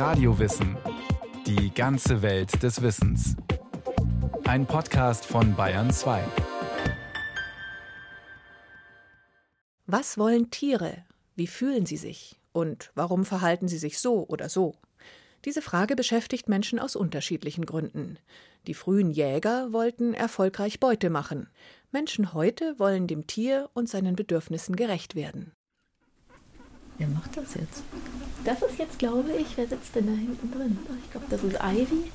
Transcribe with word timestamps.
Radiowissen. 0.00 0.78
Die 1.46 1.74
ganze 1.74 2.22
Welt 2.22 2.62
des 2.62 2.80
Wissens. 2.80 3.36
Ein 4.44 4.64
Podcast 4.64 5.26
von 5.26 5.54
Bayern 5.54 5.90
2. 5.92 6.24
Was 9.84 10.16
wollen 10.16 10.50
Tiere? 10.50 11.04
Wie 11.36 11.46
fühlen 11.46 11.84
sie 11.84 11.98
sich? 11.98 12.40
Und 12.52 12.92
warum 12.94 13.26
verhalten 13.26 13.68
sie 13.68 13.76
sich 13.76 13.98
so 13.98 14.26
oder 14.26 14.48
so? 14.48 14.74
Diese 15.44 15.60
Frage 15.60 15.96
beschäftigt 15.96 16.48
Menschen 16.48 16.78
aus 16.78 16.96
unterschiedlichen 16.96 17.66
Gründen. 17.66 18.18
Die 18.66 18.74
frühen 18.74 19.10
Jäger 19.10 19.70
wollten 19.74 20.14
erfolgreich 20.14 20.80
Beute 20.80 21.10
machen. 21.10 21.50
Menschen 21.92 22.32
heute 22.32 22.78
wollen 22.78 23.06
dem 23.06 23.26
Tier 23.26 23.68
und 23.74 23.86
seinen 23.86 24.16
Bedürfnissen 24.16 24.76
gerecht 24.76 25.14
werden. 25.14 25.52
Wer 26.96 27.08
macht 27.08 27.36
das 27.36 27.52
jetzt? 27.52 27.82
Das 28.44 28.62
ist 28.62 28.78
jetzt, 28.78 28.98
glaube 28.98 29.30
ich, 29.38 29.46
wer 29.56 29.66
sitzt 29.66 29.94
denn 29.94 30.06
da 30.06 30.12
hinten 30.12 30.50
drin? 30.50 30.78
Ich 31.04 31.10
glaube, 31.10 31.26
das 31.28 31.44
ist 31.44 31.56
Ivy. 31.56 32.10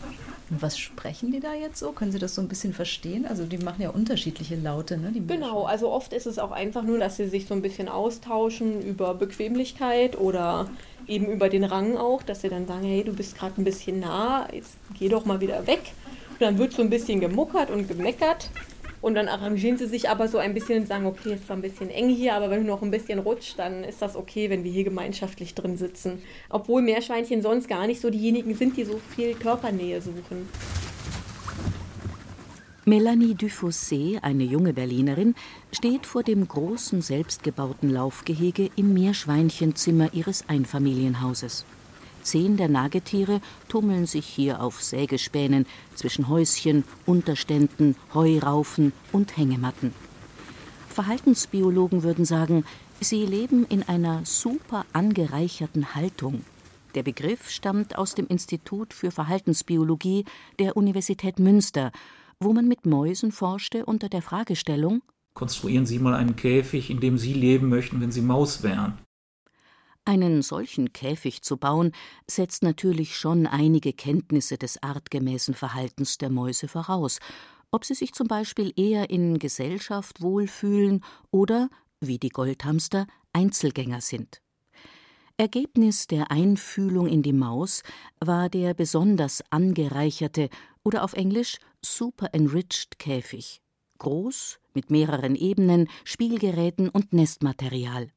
Und 0.49 0.61
was 0.61 0.77
sprechen 0.77 1.31
die 1.31 1.39
da 1.39 1.53
jetzt 1.53 1.79
so? 1.79 1.91
Können 1.91 2.11
Sie 2.11 2.19
das 2.19 2.35
so 2.35 2.41
ein 2.41 2.47
bisschen 2.47 2.73
verstehen? 2.73 3.25
Also 3.25 3.45
die 3.45 3.57
machen 3.57 3.81
ja 3.81 3.89
unterschiedliche 3.89 4.55
Laute, 4.55 4.97
ne? 4.97 5.11
genau, 5.27 5.63
also 5.63 5.91
oft 5.91 6.13
ist 6.13 6.25
es 6.25 6.39
auch 6.39 6.51
einfach 6.51 6.83
nur, 6.83 6.99
dass 6.99 7.17
sie 7.17 7.27
sich 7.27 7.47
so 7.47 7.53
ein 7.53 7.61
bisschen 7.61 7.89
austauschen 7.89 8.81
über 8.81 9.13
Bequemlichkeit 9.15 10.17
oder 10.19 10.67
eben 11.07 11.27
über 11.27 11.49
den 11.49 11.63
Rang 11.63 11.97
auch, 11.97 12.23
dass 12.23 12.41
sie 12.41 12.49
dann 12.49 12.67
sagen, 12.67 12.85
hey, 12.85 13.03
du 13.03 13.13
bist 13.13 13.37
gerade 13.37 13.59
ein 13.59 13.63
bisschen 13.63 13.99
nah, 13.99 14.47
jetzt 14.51 14.77
geh 14.97 15.09
doch 15.09 15.25
mal 15.25 15.41
wieder 15.41 15.65
weg. 15.67 15.93
Und 16.31 16.41
dann 16.41 16.57
wird 16.57 16.73
so 16.73 16.81
ein 16.81 16.89
bisschen 16.89 17.19
gemuckert 17.19 17.69
und 17.69 17.87
gemeckert. 17.87 18.49
Und 19.05 19.13
dann 19.13 19.27
arrangieren 19.27 19.77
sie 19.77 19.85
sich 19.85 20.09
aber 20.09 20.27
so 20.27 20.39
ein 20.39 20.55
bisschen 20.55 20.81
und 20.81 20.87
sagen, 20.87 21.05
okay, 21.05 21.35
ist 21.35 21.45
zwar 21.45 21.55
ein 21.55 21.61
bisschen 21.61 21.91
eng 21.91 22.09
hier, 22.09 22.33
aber 22.33 22.49
wenn 22.49 22.61
du 22.61 22.65
noch 22.65 22.81
ein 22.81 22.89
bisschen 22.89 23.19
rutscht, 23.19 23.59
dann 23.59 23.83
ist 23.83 24.01
das 24.01 24.15
okay, 24.15 24.49
wenn 24.49 24.63
wir 24.63 24.71
hier 24.71 24.83
gemeinschaftlich 24.83 25.53
drin 25.53 25.77
sitzen. 25.77 26.23
Obwohl 26.49 26.81
Meerschweinchen 26.81 27.43
sonst 27.43 27.67
gar 27.67 27.85
nicht 27.85 28.01
so 28.01 28.09
diejenigen 28.09 28.55
sind, 28.55 28.77
die 28.77 28.83
so 28.83 28.99
viel 29.15 29.35
Körpernähe 29.35 30.01
suchen. 30.01 30.49
Melanie 32.85 33.35
Dufossé, 33.35 34.17
eine 34.23 34.43
junge 34.43 34.73
Berlinerin, 34.73 35.35
steht 35.71 36.07
vor 36.07 36.23
dem 36.23 36.47
großen 36.47 37.03
selbstgebauten 37.03 37.91
Laufgehege 37.91 38.71
im 38.75 38.95
Meerschweinchenzimmer 38.95 40.15
ihres 40.15 40.49
Einfamilienhauses. 40.49 41.63
Zehn 42.25 42.57
der 42.57 42.69
Nagetiere 42.69 43.39
tummeln 43.67 44.05
sich 44.07 44.25
hier 44.25 44.61
auf 44.61 44.81
Sägespänen 44.81 45.65
zwischen 45.93 46.27
Häuschen, 46.27 46.83
Unterständen, 47.05 47.95
Heuraufen 48.13 48.93
und 49.11 49.37
Hängematten. 49.37 49.93
Verhaltensbiologen 50.89 52.03
würden 52.03 52.25
sagen, 52.25 52.65
sie 52.99 53.25
leben 53.25 53.65
in 53.65 53.83
einer 53.83 54.25
super 54.25 54.85
angereicherten 54.91 55.93
Haltung. 55.93 56.43
Der 56.95 57.03
Begriff 57.03 57.49
stammt 57.49 57.97
aus 57.97 58.15
dem 58.15 58.27
Institut 58.27 58.93
für 58.93 59.11
Verhaltensbiologie 59.11 60.25
der 60.57 60.75
Universität 60.77 61.37
Münster, 61.37 61.91
wo 62.39 62.53
man 62.53 62.67
mit 62.67 62.85
Mäusen 62.85 63.31
forschte 63.31 63.85
unter 63.85 64.09
der 64.09 64.21
Fragestellung 64.21 65.01
Konstruieren 65.35 65.85
Sie 65.85 65.99
mal 65.99 66.13
einen 66.13 66.37
Käfig, 66.37 66.89
in 66.89 67.01
dem 67.01 67.17
Sie 67.17 67.33
leben 67.33 67.67
möchten, 67.67 67.99
wenn 67.99 68.09
Sie 68.09 68.21
Maus 68.21 68.63
wären. 68.63 68.97
Einen 70.05 70.43
solchen 70.43 70.93
Käfig 70.93 71.41
zu 71.41 71.57
bauen, 71.57 71.91
setzt 72.29 72.61
natürlich 72.61 73.17
schon 73.17 73.47
einige 73.47 73.91
Kenntnisse 73.91 74.57
des 74.57 74.81
artgemäßen 74.83 75.55
Verhaltens 75.55 76.19
der 76.19 76.29
Mäuse 76.29 76.67
voraus, 76.67 77.19
ob 77.71 77.85
sie 77.85 77.95
sich 77.95 78.13
zum 78.13 78.27
Beispiel 78.27 78.71
eher 78.75 79.09
in 79.09 79.39
Gesellschaft 79.39 80.21
wohlfühlen 80.21 81.03
oder, 81.31 81.69
wie 81.99 82.19
die 82.19 82.29
Goldhamster, 82.29 83.07
Einzelgänger 83.33 83.99
sind. 83.99 84.41
Ergebnis 85.37 86.07
der 86.07 86.31
Einfühlung 86.31 87.07
in 87.07 87.23
die 87.23 87.33
Maus 87.33 87.81
war 88.19 88.47
der 88.47 88.73
besonders 88.73 89.43
angereicherte 89.49 90.49
oder 90.83 91.03
auf 91.03 91.13
Englisch 91.13 91.57
super 91.81 92.29
enriched 92.31 92.99
Käfig. 92.99 93.59
Groß, 93.97 94.59
mit 94.73 94.91
mehreren 94.91 95.35
Ebenen, 95.35 95.89
Spielgeräten 96.03 96.89
und 96.89 97.11
Nestmaterial. 97.11 98.11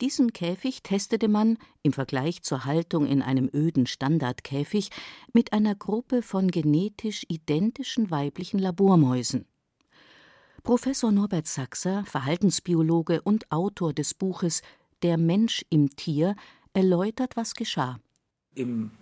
Diesen 0.00 0.32
Käfig 0.32 0.84
testete 0.84 1.26
man 1.26 1.58
im 1.82 1.92
Vergleich 1.92 2.42
zur 2.42 2.64
Haltung 2.64 3.04
in 3.04 3.20
einem 3.20 3.50
öden 3.52 3.86
Standardkäfig 3.86 4.90
mit 5.32 5.52
einer 5.52 5.74
Gruppe 5.74 6.22
von 6.22 6.52
genetisch 6.52 7.24
identischen 7.28 8.08
weiblichen 8.12 8.60
Labormäusen. 8.60 9.44
Professor 10.62 11.10
Norbert 11.10 11.48
Sachser, 11.48 12.04
Verhaltensbiologe 12.06 13.22
und 13.22 13.50
Autor 13.50 13.92
des 13.92 14.14
Buches 14.14 14.62
Der 15.02 15.18
Mensch 15.18 15.64
im 15.68 15.96
Tier, 15.96 16.36
erläutert, 16.74 17.36
was 17.36 17.54
geschah. 17.54 17.98
Im 18.54 18.92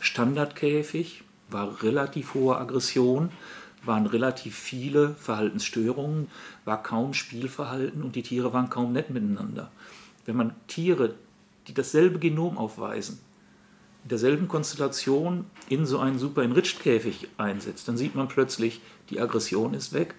Standardkäfig 0.00 1.24
war 1.50 1.82
relativ 1.82 2.32
hohe 2.32 2.56
Aggression, 2.56 3.30
waren 3.84 4.06
relativ 4.06 4.56
viele 4.56 5.10
Verhaltensstörungen, 5.10 6.28
war 6.64 6.82
kaum 6.82 7.12
Spielverhalten 7.12 8.02
und 8.02 8.16
die 8.16 8.22
Tiere 8.22 8.54
waren 8.54 8.70
kaum 8.70 8.92
nett 8.92 9.10
miteinander 9.10 9.70
wenn 10.26 10.36
man 10.36 10.54
Tiere, 10.66 11.14
die 11.66 11.74
dasselbe 11.74 12.18
Genom 12.18 12.58
aufweisen, 12.58 13.18
in 14.04 14.10
derselben 14.10 14.46
Konstellation 14.46 15.46
in 15.68 15.86
so 15.86 15.98
einen 15.98 16.18
super 16.18 16.42
enriched 16.42 16.80
Käfig 16.80 17.28
einsetzt, 17.38 17.88
dann 17.88 17.96
sieht 17.96 18.14
man 18.14 18.28
plötzlich, 18.28 18.80
die 19.10 19.20
Aggression 19.20 19.74
ist 19.74 19.92
weg, 19.92 20.14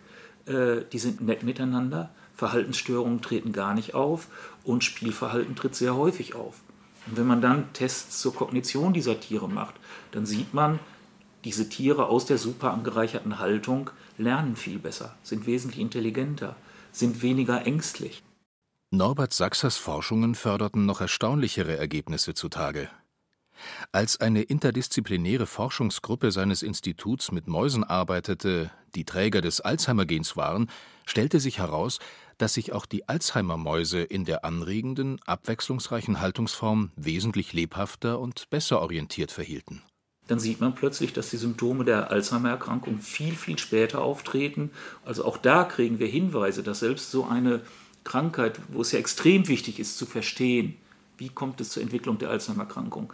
äh, 0.45 0.81
die 0.91 0.99
sind 0.99 1.21
nett 1.21 1.43
miteinander, 1.43 2.11
Verhaltensstörungen 2.35 3.21
treten 3.21 3.53
gar 3.53 3.73
nicht 3.73 3.95
auf 3.95 4.27
und 4.63 4.83
Spielverhalten 4.83 5.55
tritt 5.55 5.75
sehr 5.75 5.95
häufig 5.95 6.35
auf. 6.35 6.61
Und 7.07 7.17
wenn 7.17 7.27
man 7.27 7.41
dann 7.41 7.71
Tests 7.73 8.21
zur 8.21 8.35
Kognition 8.35 8.93
dieser 8.93 9.19
Tiere 9.19 9.47
macht, 9.47 9.75
dann 10.11 10.25
sieht 10.25 10.53
man, 10.53 10.79
diese 11.45 11.69
Tiere 11.69 12.07
aus 12.07 12.25
der 12.25 12.37
super 12.37 12.73
angereicherten 12.73 13.39
Haltung 13.39 13.89
lernen 14.17 14.55
viel 14.57 14.79
besser, 14.79 15.15
sind 15.23 15.47
wesentlich 15.47 15.79
intelligenter, 15.79 16.55
sind 16.91 17.21
weniger 17.21 17.65
ängstlich. 17.65 18.21
Norbert 18.89 19.33
Sachsers 19.33 19.75
Forschungen 19.75 20.33
förderten 20.33 20.85
noch 20.85 21.01
erstaunlichere 21.01 21.75
Ergebnisse 21.75 22.33
zutage. 22.33 22.89
Als 23.91 24.21
eine 24.21 24.43
interdisziplinäre 24.43 25.45
Forschungsgruppe 25.45 26.31
seines 26.31 26.63
Instituts 26.63 27.33
mit 27.33 27.47
Mäusen 27.47 27.83
arbeitete, 27.83 28.71
die 28.95 29.03
Träger 29.03 29.41
des 29.41 29.59
Alzheimer-Gens 29.59 30.37
waren, 30.37 30.69
stellte 31.05 31.41
sich 31.41 31.57
heraus, 31.57 31.99
dass 32.37 32.53
sich 32.53 32.71
auch 32.71 32.85
die 32.85 33.09
Alzheimer-Mäuse 33.09 34.03
in 34.03 34.23
der 34.23 34.45
anregenden, 34.45 35.19
abwechslungsreichen 35.25 36.21
Haltungsform 36.21 36.91
wesentlich 36.95 37.51
lebhafter 37.51 38.19
und 38.19 38.49
besser 38.49 38.81
orientiert 38.81 39.33
verhielten. 39.33 39.81
Dann 40.27 40.39
sieht 40.39 40.61
man 40.61 40.75
plötzlich, 40.75 41.11
dass 41.11 41.29
die 41.29 41.37
Symptome 41.37 41.83
der 41.83 42.09
Alzheimer-Erkrankung 42.09 42.99
viel, 42.99 43.35
viel 43.35 43.57
später 43.57 44.01
auftreten. 44.01 44.71
Also 45.03 45.25
auch 45.25 45.37
da 45.37 45.65
kriegen 45.65 45.99
wir 45.99 46.07
Hinweise, 46.07 46.63
dass 46.63 46.79
selbst 46.79 47.11
so 47.11 47.25
eine 47.25 47.61
Krankheit, 48.07 48.59
wo 48.69 48.81
es 48.81 48.93
ja 48.93 48.99
extrem 48.99 49.47
wichtig 49.47 49.79
ist 49.79 49.97
zu 49.97 50.05
verstehen, 50.05 50.77
wie 51.17 51.29
kommt 51.29 51.59
es 51.61 51.69
zur 51.69 51.83
Entwicklung 51.83 52.17
der 52.17 52.29
Alzheimer-Erkrankung, 52.29 53.11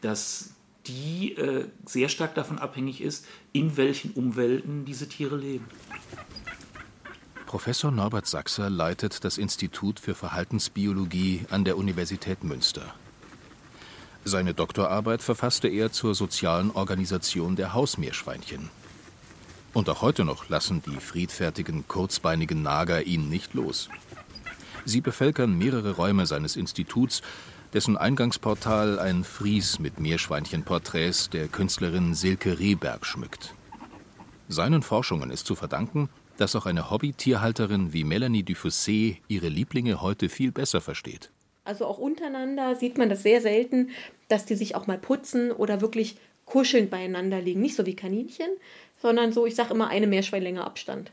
dass 0.00 0.50
die 0.86 1.36
äh, 1.36 1.68
sehr 1.86 2.08
stark 2.08 2.34
davon 2.34 2.58
abhängig 2.58 3.00
ist, 3.00 3.24
in 3.52 3.76
welchen 3.76 4.10
Umwelten 4.12 4.84
diese 4.84 5.08
Tiere 5.08 5.36
leben. 5.36 5.64
Professor 7.46 7.92
Norbert 7.92 8.26
Sachser 8.26 8.68
leitet 8.68 9.24
das 9.24 9.38
Institut 9.38 10.00
für 10.00 10.14
Verhaltensbiologie 10.14 11.42
an 11.50 11.64
der 11.64 11.76
Universität 11.76 12.42
Münster. 12.42 12.94
Seine 14.24 14.54
Doktorarbeit 14.54 15.22
verfasste 15.22 15.68
er 15.68 15.92
zur 15.92 16.14
sozialen 16.14 16.70
Organisation 16.70 17.54
der 17.54 17.74
Hausmeerschweinchen. 17.74 18.70
Und 19.72 19.88
auch 19.88 20.02
heute 20.02 20.24
noch 20.24 20.48
lassen 20.48 20.82
die 20.82 20.98
friedfertigen, 20.98 21.86
kurzbeinigen 21.86 22.62
Nager 22.62 23.04
ihn 23.04 23.28
nicht 23.28 23.54
los. 23.54 23.88
Sie 24.84 25.00
bevölkern 25.00 25.56
mehrere 25.56 25.96
Räume 25.96 26.26
seines 26.26 26.56
Instituts, 26.56 27.22
dessen 27.72 27.96
Eingangsportal 27.96 28.98
ein 28.98 29.24
Fries 29.24 29.78
mit 29.78 30.00
Meerschweinchenporträts 30.00 31.30
der 31.30 31.48
Künstlerin 31.48 32.14
Silke 32.14 32.58
Rehberg 32.58 33.06
schmückt. 33.06 33.54
Seinen 34.48 34.82
Forschungen 34.82 35.30
ist 35.30 35.46
zu 35.46 35.54
verdanken, 35.54 36.08
dass 36.36 36.56
auch 36.56 36.66
eine 36.66 36.90
Hobby-Tierhalterin 36.90 37.92
wie 37.92 38.04
Melanie 38.04 38.42
Dufossé 38.42 39.18
ihre 39.28 39.48
Lieblinge 39.48 40.02
heute 40.02 40.28
viel 40.28 40.52
besser 40.52 40.80
versteht. 40.80 41.30
Also 41.64 41.86
auch 41.86 41.98
untereinander 41.98 42.74
sieht 42.74 42.98
man 42.98 43.08
das 43.08 43.22
sehr 43.22 43.40
selten, 43.40 43.90
dass 44.28 44.44
die 44.44 44.56
sich 44.56 44.74
auch 44.74 44.86
mal 44.86 44.98
putzen 44.98 45.52
oder 45.52 45.80
wirklich 45.80 46.16
kuschelnd 46.44 46.90
beieinander 46.90 47.40
liegen. 47.40 47.60
Nicht 47.60 47.76
so 47.76 47.86
wie 47.86 47.94
Kaninchen, 47.94 48.50
sondern 49.00 49.32
so, 49.32 49.46
ich 49.46 49.54
sage 49.54 49.72
immer, 49.72 49.88
eine 49.88 50.08
Meerschweinlänge 50.08 50.64
Abstand. 50.64 51.12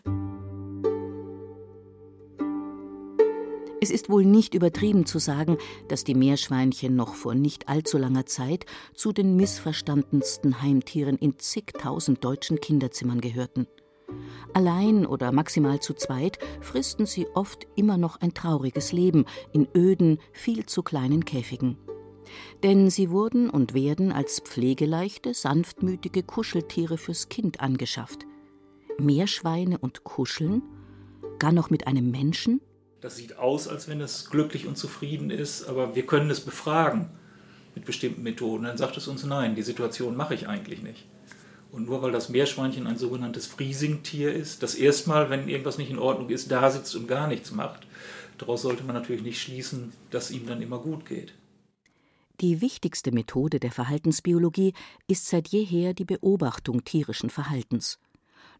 Es 3.81 3.91
ist 3.91 4.09
wohl 4.09 4.25
nicht 4.25 4.55
übertrieben 4.55 5.05
zu 5.05 5.19
sagen, 5.19 5.57
dass 5.87 6.03
die 6.03 6.15
Meerschweinchen 6.15 6.95
noch 6.95 7.13
vor 7.13 7.33
nicht 7.33 7.69
allzu 7.69 7.97
langer 7.97 8.25
Zeit 8.25 8.65
zu 8.93 9.13
den 9.13 9.37
missverstandensten 9.37 10.61
Heimtieren 10.61 11.17
in 11.17 11.39
zigtausend 11.39 12.23
deutschen 12.23 12.59
Kinderzimmern 12.59 13.21
gehörten. 13.21 13.67
Allein 14.53 15.05
oder 15.05 15.31
maximal 15.31 15.79
zu 15.79 15.93
zweit 15.93 16.39
fristen 16.59 17.05
sie 17.05 17.27
oft 17.35 17.67
immer 17.75 17.97
noch 17.97 18.19
ein 18.19 18.33
trauriges 18.33 18.91
Leben 18.91 19.25
in 19.53 19.67
öden, 19.75 20.19
viel 20.33 20.65
zu 20.65 20.83
kleinen 20.83 21.23
Käfigen. 21.23 21.77
Denn 22.63 22.89
sie 22.89 23.11
wurden 23.11 23.49
und 23.49 23.73
werden 23.73 24.11
als 24.11 24.41
pflegeleichte, 24.41 25.33
sanftmütige 25.33 26.23
Kuscheltiere 26.23 26.97
fürs 26.97 27.29
Kind 27.29 27.61
angeschafft. 27.61 28.25
Meerschweine 28.99 29.77
und 29.77 30.03
Kuscheln? 30.03 30.63
Gar 31.37 31.53
noch 31.53 31.69
mit 31.69 31.87
einem 31.87 32.11
Menschen? 32.11 32.59
Das 33.01 33.15
sieht 33.15 33.37
aus, 33.37 33.67
als 33.67 33.87
wenn 33.87 34.01
es 34.01 34.29
glücklich 34.29 34.67
und 34.67 34.77
zufrieden 34.77 35.29
ist, 35.29 35.67
aber 35.67 35.95
wir 35.95 36.05
können 36.05 36.29
es 36.29 36.41
befragen 36.41 37.09
mit 37.75 37.85
bestimmten 37.85 38.23
Methoden. 38.23 38.65
Dann 38.65 38.77
sagt 38.77 38.97
es 38.97 39.07
uns, 39.07 39.23
nein, 39.23 39.55
die 39.55 39.61
Situation 39.61 40.17
mache 40.17 40.33
ich 40.33 40.47
eigentlich 40.47 40.81
nicht. 40.81 41.05
Und 41.71 41.85
nur 41.85 42.01
weil 42.01 42.11
das 42.11 42.29
Meerschweinchen 42.29 42.87
ein 42.87 42.97
sogenanntes 42.97 43.45
Freezing-Tier 43.45 44.33
ist, 44.33 44.63
das 44.63 44.75
erstmal, 44.75 45.29
wenn 45.29 45.47
irgendwas 45.47 45.77
nicht 45.77 45.91
in 45.91 45.99
Ordnung 45.99 46.29
ist, 46.29 46.51
da 46.51 46.69
sitzt 46.71 46.95
und 46.95 47.07
gar 47.07 47.27
nichts 47.27 47.51
macht, 47.51 47.87
daraus 48.37 48.63
sollte 48.63 48.83
man 48.83 48.95
natürlich 48.95 49.21
nicht 49.21 49.41
schließen, 49.41 49.93
dass 50.09 50.31
ihm 50.31 50.45
dann 50.45 50.61
immer 50.61 50.79
gut 50.79 51.05
geht. 51.05 51.33
Die 52.41 52.61
wichtigste 52.61 53.11
Methode 53.11 53.59
der 53.59 53.71
Verhaltensbiologie 53.71 54.73
ist 55.07 55.27
seit 55.27 55.49
jeher 55.49 55.93
die 55.93 56.05
Beobachtung 56.05 56.83
tierischen 56.83 57.29
Verhaltens. 57.29 57.99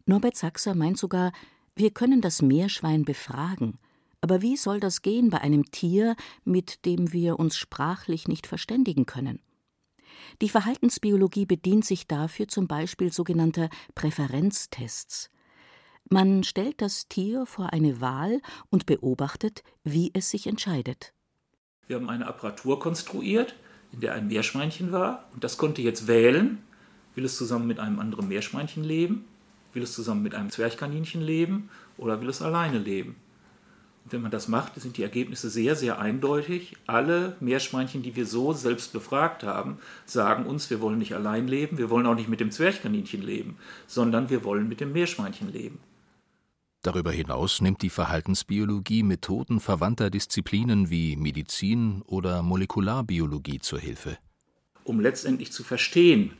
Norbert 0.06 0.36
Sachser 0.36 0.74
meint 0.74 0.98
sogar, 0.98 1.32
wir 1.74 1.90
können 1.90 2.20
das 2.20 2.42
Meerschwein 2.42 3.04
befragen, 3.04 3.78
aber 4.20 4.42
wie 4.42 4.56
soll 4.56 4.80
das 4.80 5.02
gehen 5.02 5.30
bei 5.30 5.40
einem 5.40 5.70
Tier, 5.70 6.16
mit 6.44 6.84
dem 6.84 7.12
wir 7.12 7.38
uns 7.38 7.56
sprachlich 7.56 8.28
nicht 8.28 8.46
verständigen 8.46 9.06
können? 9.06 9.40
Die 10.42 10.48
Verhaltensbiologie 10.48 11.46
bedient 11.46 11.84
sich 11.84 12.06
dafür 12.06 12.48
zum 12.48 12.66
Beispiel 12.66 13.12
sogenannter 13.12 13.68
Präferenztests. 13.94 15.30
Man 16.08 16.44
stellt 16.44 16.80
das 16.82 17.08
Tier 17.08 17.46
vor 17.46 17.72
eine 17.72 18.00
Wahl 18.00 18.40
und 18.70 18.86
beobachtet, 18.86 19.62
wie 19.84 20.10
es 20.12 20.30
sich 20.30 20.46
entscheidet. 20.46 21.12
Wir 21.86 21.96
haben 21.96 22.08
eine 22.08 22.26
Apparatur 22.26 22.78
konstruiert, 22.78 23.54
in 23.92 24.00
der 24.00 24.14
ein 24.14 24.28
Meerschweinchen 24.28 24.92
war, 24.92 25.28
und 25.32 25.44
das 25.44 25.56
konnte 25.56 25.82
jetzt 25.82 26.06
wählen, 26.06 26.58
will 27.14 27.24
es 27.24 27.36
zusammen 27.36 27.66
mit 27.66 27.80
einem 27.80 27.98
anderen 27.98 28.28
Meerschweinchen 28.28 28.84
leben, 28.84 29.24
will 29.72 29.82
es 29.82 29.92
zusammen 29.92 30.22
mit 30.22 30.34
einem 30.34 30.50
Zwerchkaninchen 30.50 31.20
leben 31.20 31.70
oder 31.96 32.20
will 32.20 32.28
es 32.28 32.42
alleine 32.42 32.78
leben. 32.78 33.16
Wenn 34.04 34.22
man 34.22 34.30
das 34.30 34.48
macht, 34.48 34.80
sind 34.80 34.96
die 34.96 35.02
Ergebnisse 35.02 35.50
sehr, 35.50 35.76
sehr 35.76 35.98
eindeutig. 35.98 36.76
Alle 36.86 37.36
Meerschweinchen, 37.40 38.02
die 38.02 38.16
wir 38.16 38.26
so 38.26 38.52
selbst 38.52 38.92
befragt 38.92 39.42
haben, 39.44 39.78
sagen 40.06 40.46
uns, 40.46 40.70
wir 40.70 40.80
wollen 40.80 40.98
nicht 40.98 41.14
allein 41.14 41.46
leben, 41.46 41.78
wir 41.78 41.90
wollen 41.90 42.06
auch 42.06 42.14
nicht 42.14 42.28
mit 42.28 42.40
dem 42.40 42.50
Zwerchkaninchen 42.50 43.22
leben, 43.22 43.58
sondern 43.86 44.30
wir 44.30 44.42
wollen 44.42 44.68
mit 44.68 44.80
dem 44.80 44.92
Meerschweinchen 44.92 45.52
leben. 45.52 45.78
Darüber 46.82 47.12
hinaus 47.12 47.60
nimmt 47.60 47.82
die 47.82 47.90
Verhaltensbiologie 47.90 49.02
Methoden 49.02 49.60
verwandter 49.60 50.08
Disziplinen 50.08 50.88
wie 50.88 51.14
Medizin 51.14 52.00
oder 52.06 52.42
Molekularbiologie 52.42 53.58
zur 53.58 53.78
Hilfe. 53.78 54.16
Um 54.84 54.98
letztendlich 54.98 55.52
zu 55.52 55.62
verstehen, 55.62 56.32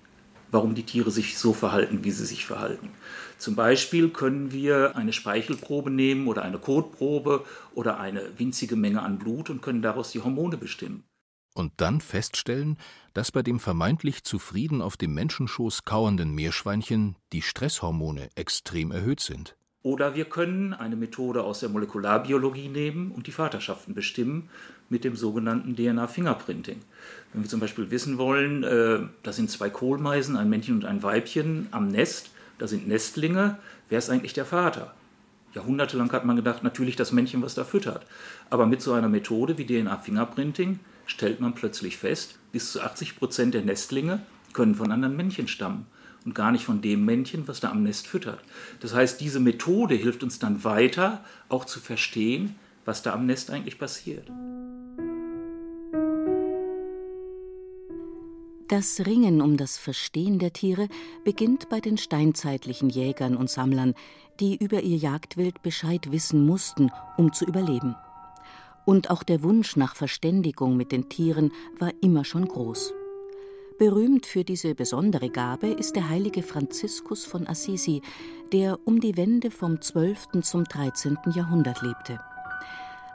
warum 0.50 0.75
die 0.75 0.85
Tiere 0.85 1.11
sich 1.11 1.38
so 1.38 1.52
verhalten, 1.52 2.05
wie 2.05 2.11
sie 2.11 2.26
sich 2.26 2.44
verhalten. 2.47 2.91
Zum 3.38 3.55
Beispiel 3.55 4.11
können 4.11 4.52
wir 4.52 4.97
eine 4.97 5.12
Speichelprobe 5.12 5.91
nehmen 5.91 6.29
oder 6.29 6.43
eine 6.43 6.58
Kotprobe 6.58 7.44
oder 7.75 7.99
eine 7.99 8.38
winzige 8.38 8.76
Menge 8.76 9.02
an 9.02 9.19
Blut 9.19 9.50
und 9.50 9.62
können 9.62 9.82
daraus 9.82 10.12
die 10.12 10.20
Hormone 10.20 10.56
bestimmen. 10.56 11.05
Und 11.55 11.73
dann 11.79 12.00
feststellen, 12.00 12.79
dass 13.12 13.32
bei 13.32 13.43
dem 13.43 13.58
vermeintlich 13.58 14.23
zufrieden 14.23 14.82
auf 14.82 14.97
dem 14.97 15.14
Menschenschoß 15.14 15.85
kauernden 15.85 16.35
Meerschweinchen 16.35 17.17
die 17.32 17.43
Stresshormone 17.43 18.29
extrem 18.37 18.93
erhöht 18.93 19.20
sind. 19.20 19.56
Oder 19.82 20.15
wir 20.15 20.27
können 20.27 20.75
eine 20.75 20.97
Methode 20.97 21.43
aus 21.43 21.61
der 21.61 21.71
Molekularbiologie 21.71 22.69
nehmen 22.69 23.12
und 23.12 23.27
die 23.27 23.32
Vaterschaften 23.32 23.94
bestimmen 23.94 24.50
mit 24.91 25.05
dem 25.05 25.17
sogenannten 25.17 25.75
DNA-Fingerprinting. 25.75 26.81
Wenn 27.32 27.43
wir 27.43 27.49
zum 27.49 27.61
Beispiel 27.61 27.91
wissen 27.91 28.19
wollen, 28.19 28.62
äh, 28.62 29.00
da 29.23 29.32
sind 29.32 29.50
zwei 29.50 29.71
Kohlmeisen, 29.71 30.37
ein 30.37 30.50
Männchen 30.50 30.75
und 30.75 30.85
ein 30.85 31.03
Weibchen 31.03 31.69
am 31.71 31.88
Nest, 31.88 32.31
da 32.59 32.67
sind 32.67 32.88
Nestlinge, 32.88 33.59
wer 33.88 33.99
ist 33.99 34.11
eigentlich 34.11 34.35
der 34.35 34.44
Vater? 34.44 34.94
Jahrhundertelang 35.55 36.12
hat 36.12 36.27
man 36.27 36.37
gedacht, 36.37 36.62
natürlich 36.62 36.97
das 36.97 37.12
Männchen, 37.12 37.43
was 37.43 37.55
da 37.55 37.65
füttert. 37.65 38.05
Aber 38.50 38.67
mit 38.67 38.82
so 38.82 38.93
einer 38.93 39.09
Methode 39.09 39.56
wie 39.56 39.67
DNA-Fingerprinting 39.67 40.79
stellt 41.06 41.41
man 41.41 41.55
plötzlich 41.55 41.97
fest, 41.97 42.38
bis 42.53 42.73
zu 42.73 42.82
80 42.82 43.17
Prozent 43.17 43.55
der 43.55 43.62
Nestlinge 43.62 44.21
können 44.53 44.75
von 44.75 44.93
anderen 44.93 45.17
Männchen 45.17 45.49
stammen 45.49 45.87
und 46.25 46.34
gar 46.34 46.52
nicht 46.52 46.64
von 46.64 46.82
dem 46.82 47.05
Männchen, 47.05 47.49
was 47.49 47.61
da 47.61 47.70
am 47.70 47.82
Nest 47.82 48.06
füttert. 48.06 48.40
Das 48.81 48.94
heißt, 48.94 49.20
diese 49.20 49.40
Methode 49.40 49.94
hilft 49.94 50.22
uns 50.22 50.38
dann 50.38 50.64
weiter, 50.64 51.25
auch 51.49 51.64
zu 51.64 51.81
verstehen, 51.81 52.55
was 52.84 53.02
da 53.02 53.12
am 53.12 53.26
Nest 53.26 53.50
eigentlich 53.50 53.78
passiert. 53.78 54.31
Das 58.70 59.05
Ringen 59.05 59.40
um 59.40 59.56
das 59.56 59.78
Verstehen 59.78 60.38
der 60.38 60.52
Tiere 60.52 60.87
beginnt 61.25 61.69
bei 61.70 61.81
den 61.81 61.99
steinzeitlichen 61.99 62.88
Jägern 62.88 63.37
und 63.37 63.50
Sammlern, 63.50 63.94
die 64.38 64.56
über 64.56 64.82
ihr 64.82 64.96
Jagdwild 64.96 65.61
Bescheid 65.62 66.12
wissen 66.12 66.46
mussten, 66.46 66.90
um 67.17 67.32
zu 67.32 67.44
überleben. 67.46 67.96
Und 68.84 69.11
auch 69.11 69.25
der 69.25 69.43
Wunsch 69.43 69.75
nach 69.75 69.96
Verständigung 69.96 70.76
mit 70.76 70.93
den 70.93 71.08
Tieren 71.08 71.50
war 71.81 71.90
immer 72.00 72.25
schon 72.25 72.46
groß. 72.46 72.94
Berühmt 73.81 74.27
für 74.27 74.44
diese 74.44 74.75
besondere 74.75 75.31
Gabe 75.31 75.69
ist 75.69 75.97
der 75.97 76.11
heilige 76.11 76.43
Franziskus 76.43 77.25
von 77.25 77.47
Assisi, 77.47 78.03
der 78.53 78.79
um 78.85 79.00
die 79.00 79.17
Wende 79.17 79.50
vom 79.50 79.81
12. 79.81 80.43
zum 80.43 80.65
13. 80.65 81.17
Jahrhundert 81.35 81.81
lebte. 81.81 82.21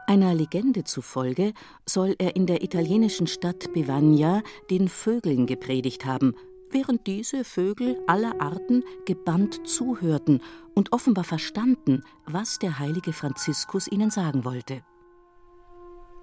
Einer 0.07 0.33
Legende 0.33 0.83
zufolge 0.83 1.53
soll 1.85 2.15
er 2.17 2.35
in 2.35 2.47
der 2.47 2.63
italienischen 2.63 3.27
Stadt 3.27 3.73
Bevagna 3.73 4.41
den 4.71 4.89
Vögeln 4.89 5.45
gepredigt 5.45 6.03
haben, 6.07 6.33
während 6.71 7.05
diese 7.05 7.43
Vögel 7.43 7.99
aller 8.07 8.41
Arten 8.41 8.83
gebannt 9.05 9.67
zuhörten 9.67 10.41
und 10.73 10.93
offenbar 10.93 11.25
verstanden, 11.25 12.01
was 12.25 12.57
der 12.57 12.79
heilige 12.79 13.13
Franziskus 13.13 13.87
ihnen 13.87 14.09
sagen 14.09 14.43
wollte. 14.45 14.81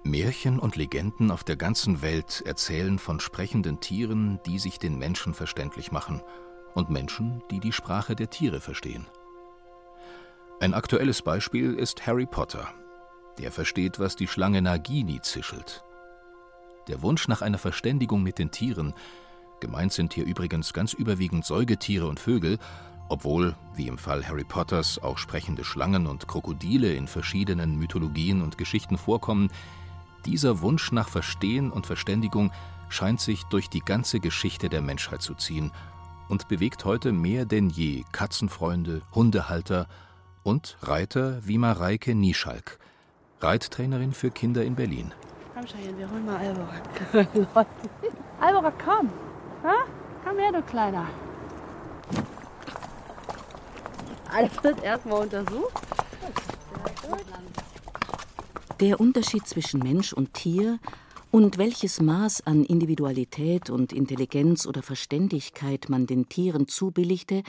Märchen 0.03 0.59
und 0.59 0.75
Legenden 0.75 1.31
auf 1.31 1.45
der 1.45 1.55
ganzen 1.55 2.01
Welt 2.01 2.43
erzählen 2.45 2.99
von 2.99 3.21
sprechenden 3.21 3.79
Tieren, 3.79 4.39
die 4.45 4.59
sich 4.59 4.77
den 4.77 4.97
Menschen 4.97 5.33
verständlich 5.33 5.91
machen, 5.91 6.21
und 6.75 6.89
Menschen, 6.89 7.41
die 7.51 7.59
die 7.59 7.71
Sprache 7.71 8.15
der 8.15 8.29
Tiere 8.29 8.59
verstehen. 8.59 9.07
Ein 10.59 10.73
aktuelles 10.73 11.21
Beispiel 11.21 11.75
ist 11.75 12.05
Harry 12.05 12.25
Potter. 12.25 12.67
Der 13.37 13.51
versteht, 13.51 13.99
was 13.99 14.15
die 14.15 14.27
Schlange 14.27 14.61
Nagini 14.61 15.21
zischelt. 15.21 15.83
Der 16.87 17.01
Wunsch 17.01 17.27
nach 17.27 17.41
einer 17.41 17.57
Verständigung 17.57 18.23
mit 18.23 18.39
den 18.39 18.51
Tieren, 18.51 18.93
gemeint 19.61 19.93
sind 19.93 20.13
hier 20.13 20.25
übrigens 20.25 20.73
ganz 20.73 20.93
überwiegend 20.93 21.45
Säugetiere 21.45 22.07
und 22.07 22.19
Vögel, 22.19 22.59
obwohl, 23.07 23.55
wie 23.75 23.87
im 23.87 23.97
Fall 23.97 24.27
Harry 24.27 24.43
Potters, 24.43 24.99
auch 24.99 25.17
sprechende 25.17 25.63
Schlangen 25.63 26.07
und 26.07 26.27
Krokodile 26.27 26.93
in 26.93 27.07
verschiedenen 27.07 27.77
Mythologien 27.77 28.41
und 28.41 28.57
Geschichten 28.57 28.97
vorkommen, 28.97 29.49
dieser 30.25 30.61
Wunsch 30.61 30.91
nach 30.91 31.09
Verstehen 31.09 31.71
und 31.71 31.85
Verständigung 31.85 32.51
scheint 32.89 33.21
sich 33.21 33.43
durch 33.45 33.69
die 33.69 33.81
ganze 33.81 34.19
Geschichte 34.19 34.69
der 34.69 34.81
Menschheit 34.81 35.21
zu 35.21 35.33
ziehen 35.33 35.71
und 36.29 36.47
bewegt 36.47 36.85
heute 36.85 37.11
mehr 37.11 37.45
denn 37.45 37.69
je 37.69 38.03
Katzenfreunde, 38.11 39.01
Hundehalter 39.13 39.87
und 40.43 40.77
Reiter 40.81 41.39
wie 41.45 41.57
Mareike 41.57 42.15
Nieschalk, 42.15 42.79
Reittrainerin 43.39 44.13
für 44.13 44.31
Kinder 44.31 44.63
in 44.63 44.75
Berlin. 44.75 45.11
Komm, 45.53 45.65
Cheyenne, 45.65 45.97
wir 45.97 46.09
holen 46.09 46.25
mal 46.25 46.37
Albora. 46.37 47.65
Albora, 48.39 48.73
komm. 48.83 49.09
Ha? 49.63 49.75
Komm 50.23 50.37
her, 50.37 50.51
du 50.51 50.61
Kleiner. 50.61 51.07
Alles 54.31 54.63
wird 54.63 54.83
erstmal 54.83 55.21
untersucht. 55.21 55.73
Der 58.83 58.99
Unterschied 58.99 59.47
zwischen 59.47 59.79
Mensch 59.79 60.11
und 60.11 60.33
Tier 60.33 60.77
und 61.31 61.57
welches 61.57 62.01
Maß 62.01 62.45
an 62.45 62.65
Individualität 62.65 63.69
und 63.69 63.93
Intelligenz 63.93 64.67
oder 64.67 64.83
Verständigkeit 64.83 65.87
man 65.87 66.05
den 66.05 66.27
Tieren 66.27 66.67
zubilligte, 66.67 67.43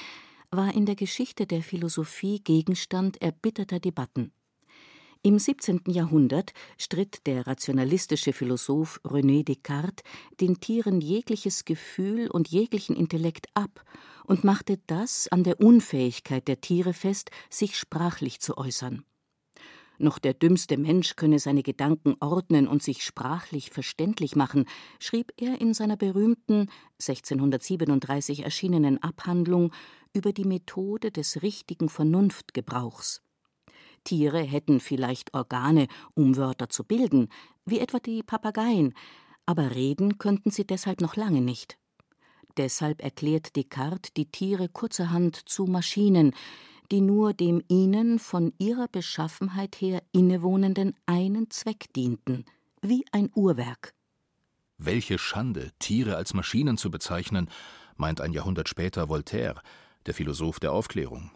war 0.53 0.73
in 0.73 0.87
der 0.87 0.95
Geschichte 0.95 1.49
der 1.49 1.63
Philosophie 1.63 2.39
Gegenstand 2.39 3.21
erbitterter 3.21 3.81
Debatten. 3.81 4.31
Im 5.23 5.41
17. 5.41 5.81
Jahrhundert 5.89 6.53
stritt 6.79 7.27
der 7.27 7.49
rationalistische 7.49 8.33
Philosoph 8.33 9.01
René 9.03 9.43
Descartes 9.45 10.05
den 10.41 10.61
Tieren 10.61 11.01
jegliches 11.01 11.65
Gefühl 11.65 12.31
und 12.31 12.47
jeglichen 12.47 12.95
Intellekt 12.95 13.49
ab 13.55 13.83
und 14.25 14.45
machte 14.45 14.79
das 14.87 15.27
an 15.27 15.43
der 15.43 15.59
Unfähigkeit 15.59 16.47
der 16.47 16.61
Tiere 16.61 16.93
fest, 16.93 17.33
sich 17.51 17.77
sprachlich 17.77 18.39
zu 18.39 18.57
äußern. 18.57 19.05
Noch 19.99 20.19
der 20.19 20.35
dümmste 20.35 20.77
Mensch 20.77 21.15
könne 21.17 21.39
seine 21.39 21.63
Gedanken 21.63 22.17
ordnen 22.21 22.67
und 22.67 22.83
sich 22.83 23.05
sprachlich 23.05 23.71
verständlich 23.71 24.35
machen, 24.35 24.65
schrieb 24.99 25.33
er 25.37 25.61
in 25.61 25.73
seiner 25.73 25.97
berühmten 25.97 26.69
1637 27.01 28.45
erschienenen 28.45 29.03
Abhandlung 29.03 29.73
über 30.13 30.33
die 30.33 30.45
Methode 30.45 31.11
des 31.11 31.43
richtigen 31.43 31.89
Vernunftgebrauchs. 31.89 33.23
Tiere 34.05 34.41
hätten 34.41 34.81
vielleicht 34.81 35.33
Organe, 35.33 35.87
um 36.15 36.37
Wörter 36.37 36.69
zu 36.69 36.85
bilden, 36.85 37.29
wie 37.65 37.79
etwa 37.79 37.99
die 37.99 38.23
Papageien, 38.23 38.95
Aber 39.47 39.75
reden 39.75 40.17
könnten 40.17 40.51
sie 40.51 40.67
deshalb 40.67 41.03
noch 41.03 41.17
lange 41.17 41.43
nicht. 41.43 41.79
Deshalb 42.57 43.03
erklärt 43.03 43.57
Descartes 43.57 44.13
die 44.15 44.31
Tiere 44.31 44.69
kurzerhand 44.69 45.37
zu 45.37 45.65
Maschinen, 45.65 46.35
die 46.91 47.01
nur 47.01 47.33
dem 47.33 47.63
ihnen 47.69 48.19
von 48.19 48.53
ihrer 48.59 48.89
Beschaffenheit 48.89 49.81
her 49.81 50.03
innewohnenden 50.13 50.95
einen 51.07 51.51
Zweck 51.51 51.93
dienten, 51.95 52.45
wie 52.83 53.05
ein 53.13 53.31
Uhrwerk. 53.35 53.95
Welche 54.79 55.19
Schande, 55.19 55.71
Tiere 55.79 56.17
als 56.17 56.35
Maschinen 56.35 56.77
zu 56.77 56.91
bezeichnen, 56.91 57.49
meint 57.97 58.21
ein 58.21 58.33
Jahrhundert 58.33 58.69
später 58.69 59.09
Voltaire, 59.09 59.63
der 60.07 60.15
Philosoph 60.15 60.61
der 60.61 60.73
Aufklärung. 60.73 61.31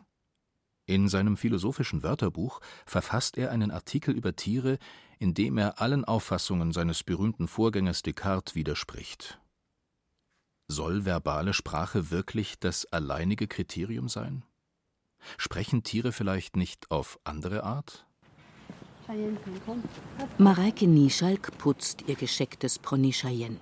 In 0.87 1.09
seinem 1.09 1.37
philosophischen 1.37 2.02
Wörterbuch 2.02 2.61
verfasst 2.87 3.37
er 3.37 3.50
einen 3.50 3.71
Artikel 3.71 4.14
über 4.14 4.35
Tiere, 4.35 4.78
in 5.19 5.35
dem 5.35 5.59
er 5.59 5.81
allen 5.81 6.05
Auffassungen 6.05 6.73
seines 6.73 7.05
berühmten 7.05 7.47
Vorgängers 7.47 8.02
Descartes 8.02 8.55
widerspricht. 8.55 9.38
Soll 10.69 11.05
verbale 11.05 11.52
Sprache 11.55 12.11
wirklich 12.11 12.59
das 12.59 12.87
alleinige 12.87 13.49
Kriterium 13.49 14.09
sein? 14.09 14.45
Sprechen 15.37 15.83
Tiere 15.83 16.13
vielleicht 16.13 16.57
nicht 16.57 16.91
auf 16.91 17.19
andere 17.25 17.65
Art? 17.65 18.07
Mareike 20.37 20.87
Nieschalk 20.87 21.57
putzt 21.59 22.05
ihr 22.07 22.15
geschecktes 22.15 22.79
Pony 22.79 23.13
Cheyenne. 23.13 23.59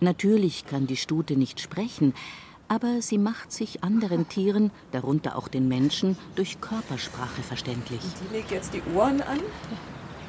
Natürlich 0.00 0.66
kann 0.66 0.86
die 0.86 0.96
Stute 0.96 1.36
nicht 1.36 1.60
sprechen, 1.60 2.12
aber 2.68 3.00
sie 3.00 3.18
macht 3.18 3.52
sich 3.52 3.84
anderen 3.84 4.28
Tieren, 4.28 4.70
darunter 4.90 5.36
auch 5.36 5.48
den 5.48 5.68
Menschen, 5.68 6.18
durch 6.34 6.60
Körpersprache 6.60 7.42
verständlich. 7.42 8.00
Die 8.00 8.34
legt 8.34 8.50
jetzt 8.50 8.74
die 8.74 8.82
Ohren 8.94 9.20
an? 9.22 9.40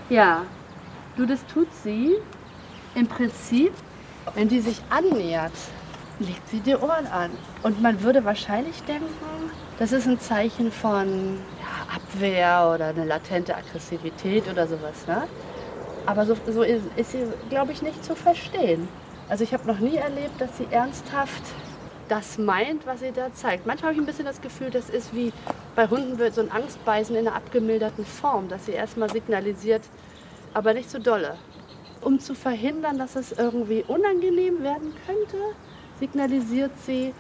Ja, 0.10 0.46
du, 1.18 1.26
das 1.26 1.46
tut 1.48 1.68
sie 1.84 2.16
im 2.96 3.08
Prinzip, 3.08 3.74
wenn 4.36 4.48
die 4.48 4.60
sich 4.62 4.82
annähert, 4.90 5.54
legt 6.20 6.48
sie 6.50 6.60
die 6.60 6.76
Ohren 6.76 7.08
an. 7.08 7.32
Und 7.64 7.82
man 7.82 8.02
würde 8.04 8.24
wahrscheinlich 8.26 8.84
denken, 8.84 9.08
das 9.80 9.92
ist 9.92 10.08
ein 10.08 10.20
Zeichen 10.20 10.72
von 10.72 11.38
ja, 11.60 11.96
Abwehr 11.96 12.72
oder 12.74 12.88
eine 12.88 13.06
latente 13.06 13.56
Aggressivität 13.56 14.48
oder 14.50 14.68
sowas. 14.68 15.08
Ne? 15.08 15.24
Aber 16.06 16.26
so, 16.26 16.36
so 16.48 16.64
ist, 16.64 16.84
ist 16.96 17.12
sie, 17.12 17.26
glaube 17.50 17.72
ich, 17.72 17.82
nicht 17.82 18.04
zu 18.04 18.16
verstehen. 18.16 18.88
Also 19.30 19.44
ich 19.44 19.54
habe 19.54 19.66
noch 19.66 19.80
nie 19.80 19.96
erlebt, 19.96 20.40
dass 20.40 20.58
sie 20.58 20.68
ernsthaft 20.70 21.44
das 22.10 22.38
meint, 22.38 22.86
was 22.86 23.00
sie 23.00 23.12
da 23.12 23.34
zeigt. 23.34 23.66
Manchmal 23.66 23.90
habe 23.90 23.96
ich 23.96 24.04
ein 24.04 24.06
bisschen 24.06 24.26
das 24.26 24.42
Gefühl, 24.42 24.70
das 24.70 24.90
ist 24.90 25.16
wie 25.16 25.32
bei 25.76 25.88
Hunden 25.88 26.20
wird 26.20 26.36
so 26.36 26.42
ein 26.42 26.52
Angstbeißen 26.52 27.16
in 27.16 27.28
einer 27.28 27.36
abgemilderten 27.36 28.06
Form, 28.06 28.48
dass 28.50 28.66
sie 28.66 28.74
erstmal 28.74 29.10
signalisiert, 29.10 29.82
aber 30.54 30.74
nicht 30.74 30.92
so 30.92 31.00
dolle. 31.00 31.38
Um 32.02 32.20
zu 32.20 32.36
verhindern, 32.36 32.98
dass 32.98 33.16
es 33.16 33.32
irgendwie 33.32 33.84
unangenehm 33.88 34.62
werden 34.62 34.94
könnte, 35.08 35.38
signalisiert 36.04 36.74
sie, 36.86 37.14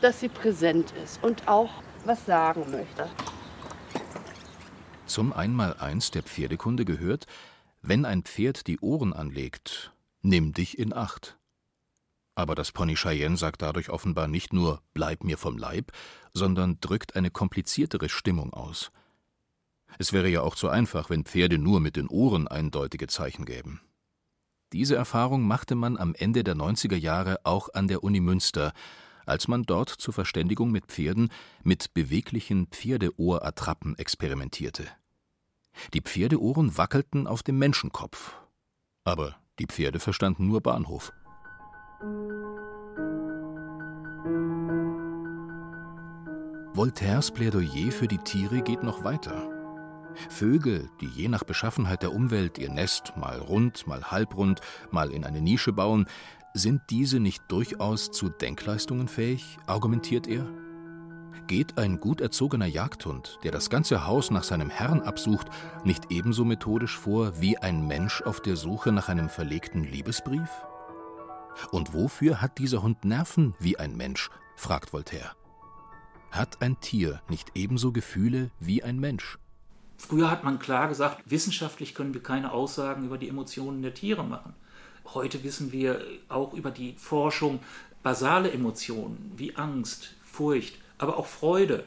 dass 0.00 0.20
sie 0.20 0.30
präsent 0.30 0.94
ist 1.04 1.22
und 1.22 1.48
auch 1.48 1.82
was 2.06 2.24
sagen 2.24 2.64
möchte. 2.70 3.10
Zum 5.04 5.34
Einmaleins 5.34 6.10
der 6.12 6.22
Pferdekunde 6.22 6.86
gehört, 6.86 7.26
wenn 7.82 8.06
ein 8.06 8.22
Pferd 8.22 8.66
die 8.68 8.80
Ohren 8.80 9.12
anlegt, 9.12 9.92
nimm 10.22 10.54
dich 10.54 10.78
in 10.78 10.94
Acht. 10.94 11.38
Aber 12.34 12.54
das 12.54 12.72
Pony 12.72 12.94
Cheyenne 12.94 13.36
sagt 13.36 13.60
dadurch 13.60 13.90
offenbar 13.90 14.28
nicht 14.28 14.54
nur 14.54 14.80
Bleib 14.94 15.24
mir 15.24 15.36
vom 15.36 15.58
Leib, 15.58 15.92
sondern 16.32 16.80
drückt 16.80 17.16
eine 17.16 17.30
kompliziertere 17.30 18.08
Stimmung 18.08 18.54
aus. 18.54 18.92
Es 19.98 20.14
wäre 20.14 20.30
ja 20.30 20.40
auch 20.40 20.54
zu 20.54 20.70
einfach, 20.70 21.10
wenn 21.10 21.26
Pferde 21.26 21.58
nur 21.58 21.80
mit 21.80 21.96
den 21.96 22.08
Ohren 22.08 22.48
eindeutige 22.48 23.08
Zeichen 23.08 23.44
gäben. 23.44 23.82
Diese 24.72 24.96
Erfahrung 24.96 25.42
machte 25.46 25.74
man 25.74 25.98
am 25.98 26.14
Ende 26.14 26.44
der 26.44 26.56
90er 26.56 26.96
Jahre 26.96 27.40
auch 27.44 27.68
an 27.74 27.88
der 27.88 28.02
Uni 28.02 28.20
Münster, 28.20 28.72
als 29.26 29.46
man 29.46 29.64
dort 29.64 29.90
zur 29.90 30.14
Verständigung 30.14 30.70
mit 30.70 30.86
Pferden 30.86 31.28
mit 31.62 31.92
beweglichen 31.94 32.66
Pferdeohrattrappen 32.68 33.98
experimentierte. 33.98 34.86
Die 35.92 36.00
Pferdeohren 36.00 36.76
wackelten 36.76 37.26
auf 37.26 37.42
dem 37.42 37.58
Menschenkopf. 37.58 38.34
Aber 39.04 39.36
die 39.58 39.66
Pferde 39.66 40.00
verstanden 40.00 40.46
nur 40.46 40.62
Bahnhof. 40.62 41.12
Voltaires 46.74 47.30
Plädoyer 47.30 47.92
für 47.92 48.08
die 48.08 48.18
Tiere 48.18 48.62
geht 48.62 48.82
noch 48.82 49.04
weiter. 49.04 49.61
Vögel, 50.28 50.88
die 51.00 51.08
je 51.08 51.28
nach 51.28 51.44
Beschaffenheit 51.44 52.02
der 52.02 52.12
Umwelt 52.12 52.58
ihr 52.58 52.70
Nest 52.70 53.14
mal 53.16 53.38
rund, 53.38 53.86
mal 53.86 54.10
halbrund, 54.10 54.60
mal 54.90 55.10
in 55.10 55.24
eine 55.24 55.40
Nische 55.40 55.72
bauen, 55.72 56.06
sind 56.54 56.82
diese 56.90 57.18
nicht 57.18 57.42
durchaus 57.48 58.10
zu 58.10 58.28
Denkleistungen 58.28 59.08
fähig, 59.08 59.58
argumentiert 59.66 60.26
er? 60.26 60.46
Geht 61.46 61.78
ein 61.78 61.98
gut 61.98 62.20
erzogener 62.20 62.66
Jagdhund, 62.66 63.38
der 63.42 63.50
das 63.50 63.68
ganze 63.68 64.06
Haus 64.06 64.30
nach 64.30 64.44
seinem 64.44 64.70
Herrn 64.70 65.00
absucht, 65.00 65.48
nicht 65.84 66.10
ebenso 66.10 66.44
methodisch 66.44 66.96
vor 66.96 67.40
wie 67.40 67.58
ein 67.58 67.86
Mensch 67.86 68.22
auf 68.22 68.40
der 68.40 68.56
Suche 68.56 68.92
nach 68.92 69.08
einem 69.08 69.28
verlegten 69.28 69.82
Liebesbrief? 69.82 70.50
Und 71.70 71.94
wofür 71.94 72.40
hat 72.40 72.58
dieser 72.58 72.82
Hund 72.82 73.04
Nerven 73.04 73.54
wie 73.58 73.78
ein 73.78 73.96
Mensch? 73.96 74.30
fragt 74.56 74.92
Voltaire. 74.92 75.32
Hat 76.30 76.62
ein 76.62 76.80
Tier 76.80 77.20
nicht 77.28 77.52
ebenso 77.54 77.92
Gefühle 77.92 78.50
wie 78.58 78.82
ein 78.82 78.98
Mensch? 78.98 79.38
Früher 80.08 80.30
hat 80.30 80.42
man 80.42 80.58
klar 80.58 80.88
gesagt, 80.88 81.22
wissenschaftlich 81.24 81.94
können 81.94 82.12
wir 82.12 82.22
keine 82.22 82.52
Aussagen 82.52 83.06
über 83.06 83.18
die 83.18 83.28
Emotionen 83.28 83.82
der 83.82 83.94
Tiere 83.94 84.24
machen. 84.24 84.52
Heute 85.14 85.44
wissen 85.44 85.70
wir 85.70 86.04
auch 86.28 86.52
über 86.54 86.70
die 86.72 86.94
Forschung 86.98 87.60
basale 88.02 88.50
Emotionen 88.50 89.32
wie 89.36 89.54
Angst, 89.54 90.14
Furcht, 90.24 90.74
aber 90.98 91.16
auch 91.16 91.26
Freude. 91.26 91.84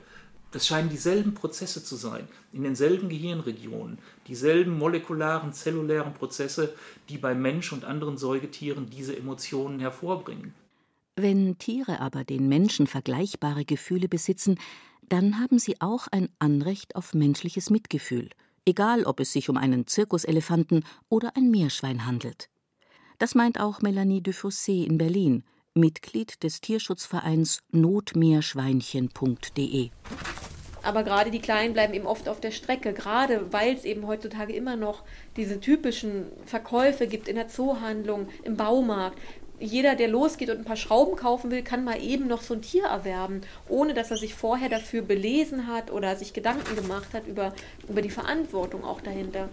Das 0.52 0.66
scheinen 0.66 0.90
dieselben 0.90 1.34
Prozesse 1.34 1.84
zu 1.84 1.98
sein, 1.98 2.28
in 2.54 2.64
denselben 2.64 3.10
Gehirnregionen, 3.10 3.98
dieselben 4.28 4.78
molekularen, 4.78 5.52
zellulären 5.52 6.14
Prozesse, 6.14 6.74
die 7.10 7.18
bei 7.18 7.36
Mensch 7.36 7.74
und 7.74 7.84
anderen 7.84 8.18
Säugetieren 8.18 8.90
diese 8.90 9.16
Emotionen 9.16 9.82
hervorbringen. 9.82 10.54
Wenn 11.18 11.58
Tiere 11.58 12.00
aber 12.00 12.24
den 12.24 12.48
Menschen 12.48 12.88
vergleichbare 12.88 13.66
Gefühle 13.66 14.08
besitzen, 14.08 14.58
dann 15.10 15.40
haben 15.40 15.60
sie 15.60 15.80
auch 15.82 16.08
ein 16.12 16.30
Anrecht 16.40 16.96
auf 16.96 17.14
menschliches 17.14 17.70
Mitgefühl, 17.70 18.30
egal 18.66 19.04
ob 19.06 19.20
es 19.20 19.34
sich 19.34 19.50
um 19.50 19.58
einen 19.58 19.86
Zirkuselefanten 19.88 20.86
oder 21.10 21.36
ein 21.36 21.52
Meerschwein 21.52 22.06
handelt. 22.06 22.50
Das 23.20 23.36
meint 23.36 23.60
auch 23.60 23.82
Melanie 23.82 24.22
Dufossé 24.22 24.86
in 24.86 24.98
Berlin, 24.98 25.44
Mitglied 25.74 26.42
des 26.44 26.62
Tierschutzvereins 26.62 27.60
notmeerschweinchen.de. 27.72 29.90
Aber 30.84 31.04
gerade 31.04 31.32
die 31.32 31.40
Kleinen 31.40 31.74
bleiben 31.74 31.96
eben 31.96 32.06
oft 32.06 32.30
auf 32.30 32.40
der 32.40 32.52
Strecke, 32.52 32.94
gerade 32.94 33.52
weil 33.52 33.74
es 33.74 33.86
eben 33.86 34.06
heutzutage 34.06 34.54
immer 34.54 34.76
noch 34.76 35.04
diese 35.36 35.60
typischen 35.60 36.28
Verkäufe 36.46 37.08
gibt 37.08 37.28
in 37.28 37.34
der 37.36 37.48
Zoohandlung, 37.48 38.28
im 38.44 38.56
Baumarkt, 38.56 39.18
jeder, 39.60 39.96
der 39.96 40.08
losgeht 40.08 40.50
und 40.50 40.60
ein 40.60 40.66
paar 40.66 40.76
Schrauben 40.76 41.16
kaufen 41.16 41.52
will, 41.52 41.64
kann 41.64 41.84
mal 41.84 42.02
eben 42.02 42.28
noch 42.28 42.42
so 42.42 42.54
ein 42.54 42.62
Tier 42.62 42.86
erwerben, 42.86 43.42
ohne 43.70 43.94
dass 43.94 44.12
er 44.12 44.18
sich 44.18 44.34
vorher 44.34 44.70
dafür 44.70 45.02
belesen 45.02 45.68
hat 45.68 45.92
oder 45.92 46.16
sich 46.16 46.34
Gedanken 46.34 46.76
gemacht 46.76 47.14
hat 47.14 47.28
über, 47.28 47.54
über 47.88 48.02
die 48.02 48.10
Verantwortung 48.10 48.84
auch 48.84 49.02
dahinter. 49.02 49.50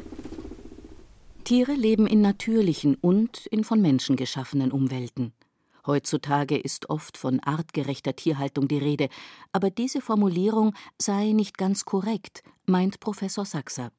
Tiere 1.44 1.72
leben 1.72 2.06
in 2.06 2.20
natürlichen 2.20 2.96
und 3.00 3.46
in 3.46 3.64
von 3.64 3.80
Menschen 3.80 4.16
geschaffenen 4.16 4.70
Umwelten. 4.70 5.32
Heutzutage 5.86 6.56
ist 6.56 6.90
oft 6.90 7.18
von 7.18 7.40
artgerechter 7.40 8.14
Tierhaltung 8.14 8.68
die 8.68 8.78
Rede, 8.78 9.08
aber 9.52 9.70
diese 9.70 10.00
Formulierung 10.00 10.74
sei 11.00 11.32
nicht 11.32 11.58
ganz 11.58 11.84
korrekt, 11.84 12.44
meint 12.66 13.00
Professor 13.00 13.44
Sachser. 13.44 13.90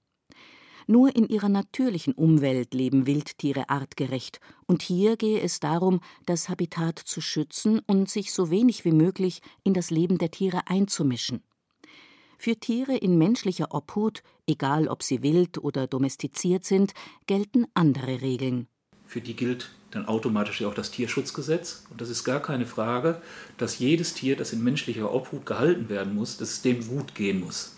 Nur 0.87 1.15
in 1.15 1.27
ihrer 1.27 1.49
natürlichen 1.49 2.13
Umwelt 2.13 2.73
leben 2.73 3.07
Wildtiere 3.07 3.69
artgerecht, 3.69 4.39
und 4.65 4.81
hier 4.81 5.17
gehe 5.17 5.41
es 5.41 5.59
darum, 5.59 6.01
das 6.25 6.49
Habitat 6.49 6.99
zu 6.99 7.21
schützen 7.21 7.79
und 7.87 8.09
sich 8.09 8.33
so 8.33 8.49
wenig 8.49 8.85
wie 8.85 8.91
möglich 8.91 9.41
in 9.63 9.73
das 9.73 9.91
Leben 9.91 10.17
der 10.17 10.31
Tiere 10.31 10.67
einzumischen. 10.67 11.43
Für 12.37 12.57
Tiere 12.57 12.97
in 12.97 13.17
menschlicher 13.17 13.73
Obhut, 13.73 14.21
egal 14.47 14.87
ob 14.87 15.03
sie 15.03 15.23
wild 15.23 15.57
oder 15.57 15.87
domestiziert 15.87 16.65
sind, 16.65 16.93
gelten 17.25 17.65
andere 17.73 18.21
Regeln. 18.21 18.67
Für 19.05 19.21
die 19.21 19.35
gilt 19.35 19.69
dann 19.91 20.07
automatisch 20.07 20.63
auch 20.63 20.73
das 20.73 20.91
Tierschutzgesetz. 20.91 21.85
Und 21.89 22.01
das 22.01 22.09
ist 22.09 22.23
gar 22.23 22.41
keine 22.41 22.65
Frage, 22.65 23.21
dass 23.57 23.79
jedes 23.79 24.13
Tier, 24.13 24.35
das 24.35 24.53
in 24.53 24.63
menschlicher 24.63 25.13
Obhut 25.13 25.45
gehalten 25.45 25.89
werden 25.89 26.15
muss, 26.15 26.37
dass 26.37 26.49
es 26.51 26.61
dem 26.61 26.87
gut 26.87 27.15
gehen 27.15 27.39
muss. 27.39 27.77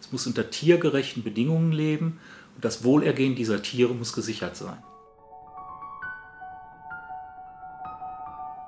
Es 0.00 0.12
muss 0.12 0.26
unter 0.26 0.50
tiergerechten 0.50 1.22
Bedingungen 1.22 1.72
leben 1.72 2.20
das 2.60 2.84
Wohlergehen 2.84 3.34
dieser 3.34 3.62
Tiere 3.62 3.94
muss 3.94 4.12
gesichert 4.12 4.56
sein. 4.56 4.82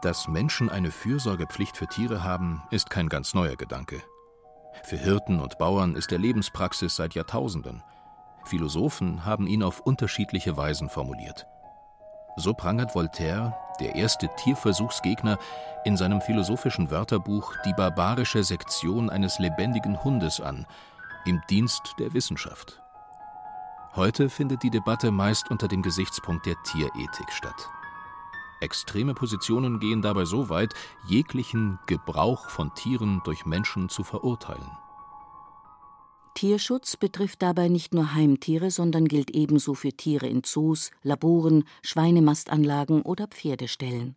Dass 0.02 0.28
Menschen 0.28 0.70
eine 0.70 0.90
Fürsorgepflicht 0.90 1.76
für 1.76 1.86
Tiere 1.86 2.24
haben, 2.24 2.62
ist 2.70 2.88
kein 2.88 3.08
ganz 3.08 3.34
neuer 3.34 3.56
Gedanke. 3.56 4.02
Für 4.84 4.96
Hirten 4.96 5.40
und 5.40 5.58
Bauern 5.58 5.94
ist 5.94 6.10
er 6.12 6.18
Lebenspraxis 6.18 6.96
seit 6.96 7.14
Jahrtausenden. 7.14 7.82
Philosophen 8.44 9.26
haben 9.26 9.46
ihn 9.46 9.62
auf 9.62 9.80
unterschiedliche 9.80 10.56
Weisen 10.56 10.88
formuliert. 10.88 11.46
So 12.36 12.54
prangert 12.54 12.94
Voltaire, 12.94 13.54
der 13.80 13.96
erste 13.96 14.30
Tierversuchsgegner, 14.36 15.38
in 15.84 15.96
seinem 15.96 16.22
philosophischen 16.22 16.90
Wörterbuch 16.90 17.54
die 17.66 17.74
barbarische 17.74 18.42
Sektion 18.42 19.10
eines 19.10 19.38
lebendigen 19.38 20.02
Hundes 20.02 20.40
an, 20.40 20.66
im 21.26 21.42
Dienst 21.50 21.82
der 21.98 22.14
Wissenschaft. 22.14 22.80
Heute 23.96 24.28
findet 24.28 24.62
die 24.62 24.70
Debatte 24.70 25.10
meist 25.10 25.50
unter 25.50 25.66
dem 25.66 25.82
Gesichtspunkt 25.82 26.46
der 26.46 26.62
Tierethik 26.62 27.32
statt. 27.32 27.68
Extreme 28.60 29.14
Positionen 29.14 29.80
gehen 29.80 30.00
dabei 30.00 30.26
so 30.26 30.48
weit, 30.48 30.74
jeglichen 31.08 31.78
Gebrauch 31.86 32.50
von 32.50 32.72
Tieren 32.74 33.20
durch 33.24 33.46
Menschen 33.46 33.88
zu 33.88 34.04
verurteilen. 34.04 34.70
Tierschutz 36.34 36.96
betrifft 36.96 37.42
dabei 37.42 37.68
nicht 37.68 37.92
nur 37.92 38.14
Heimtiere, 38.14 38.70
sondern 38.70 39.08
gilt 39.08 39.32
ebenso 39.32 39.74
für 39.74 39.92
Tiere 39.92 40.28
in 40.28 40.44
Zoos, 40.44 40.92
Laboren, 41.02 41.64
Schweinemastanlagen 41.82 43.02
oder 43.02 43.26
Pferdeställen. 43.26 44.14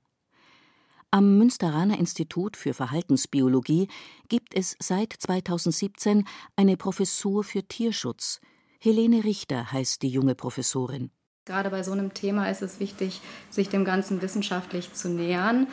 Am 1.10 1.38
Münsteraner 1.38 1.98
Institut 2.00 2.58
für 2.58 2.74
Verhaltensbiologie 2.74 3.88
gibt 4.30 4.56
es 4.56 4.75
seit 4.80 5.13
2017 5.13 6.27
eine 6.56 6.77
Professur 6.77 7.44
für 7.44 7.63
Tierschutz. 7.63 8.39
Helene 8.86 9.24
Richter 9.24 9.72
heißt 9.72 10.02
die 10.02 10.10
junge 10.10 10.36
Professorin. 10.36 11.10
Gerade 11.46 11.70
bei 11.70 11.84
so 11.84 11.94
einem 11.94 12.13
Thema 12.13 12.50
ist 12.50 12.62
es 12.62 12.82
wichtig, 12.82 13.22
sich 13.50 13.70
dem 13.70 13.86
Ganzen 13.86 14.22
wissenschaftlich 14.22 14.92
zu 14.92 15.08
nähern 15.08 15.68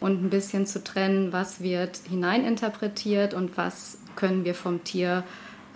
und 0.00 0.24
ein 0.24 0.30
bisschen 0.30 0.66
zu 0.66 0.82
trennen, 0.82 1.32
was 1.32 1.60
wird 1.60 1.98
hineininterpretiert 2.08 3.34
und 3.34 3.56
was 3.56 3.98
können 4.16 4.44
wir 4.44 4.56
vom 4.56 4.82
Tier 4.82 5.22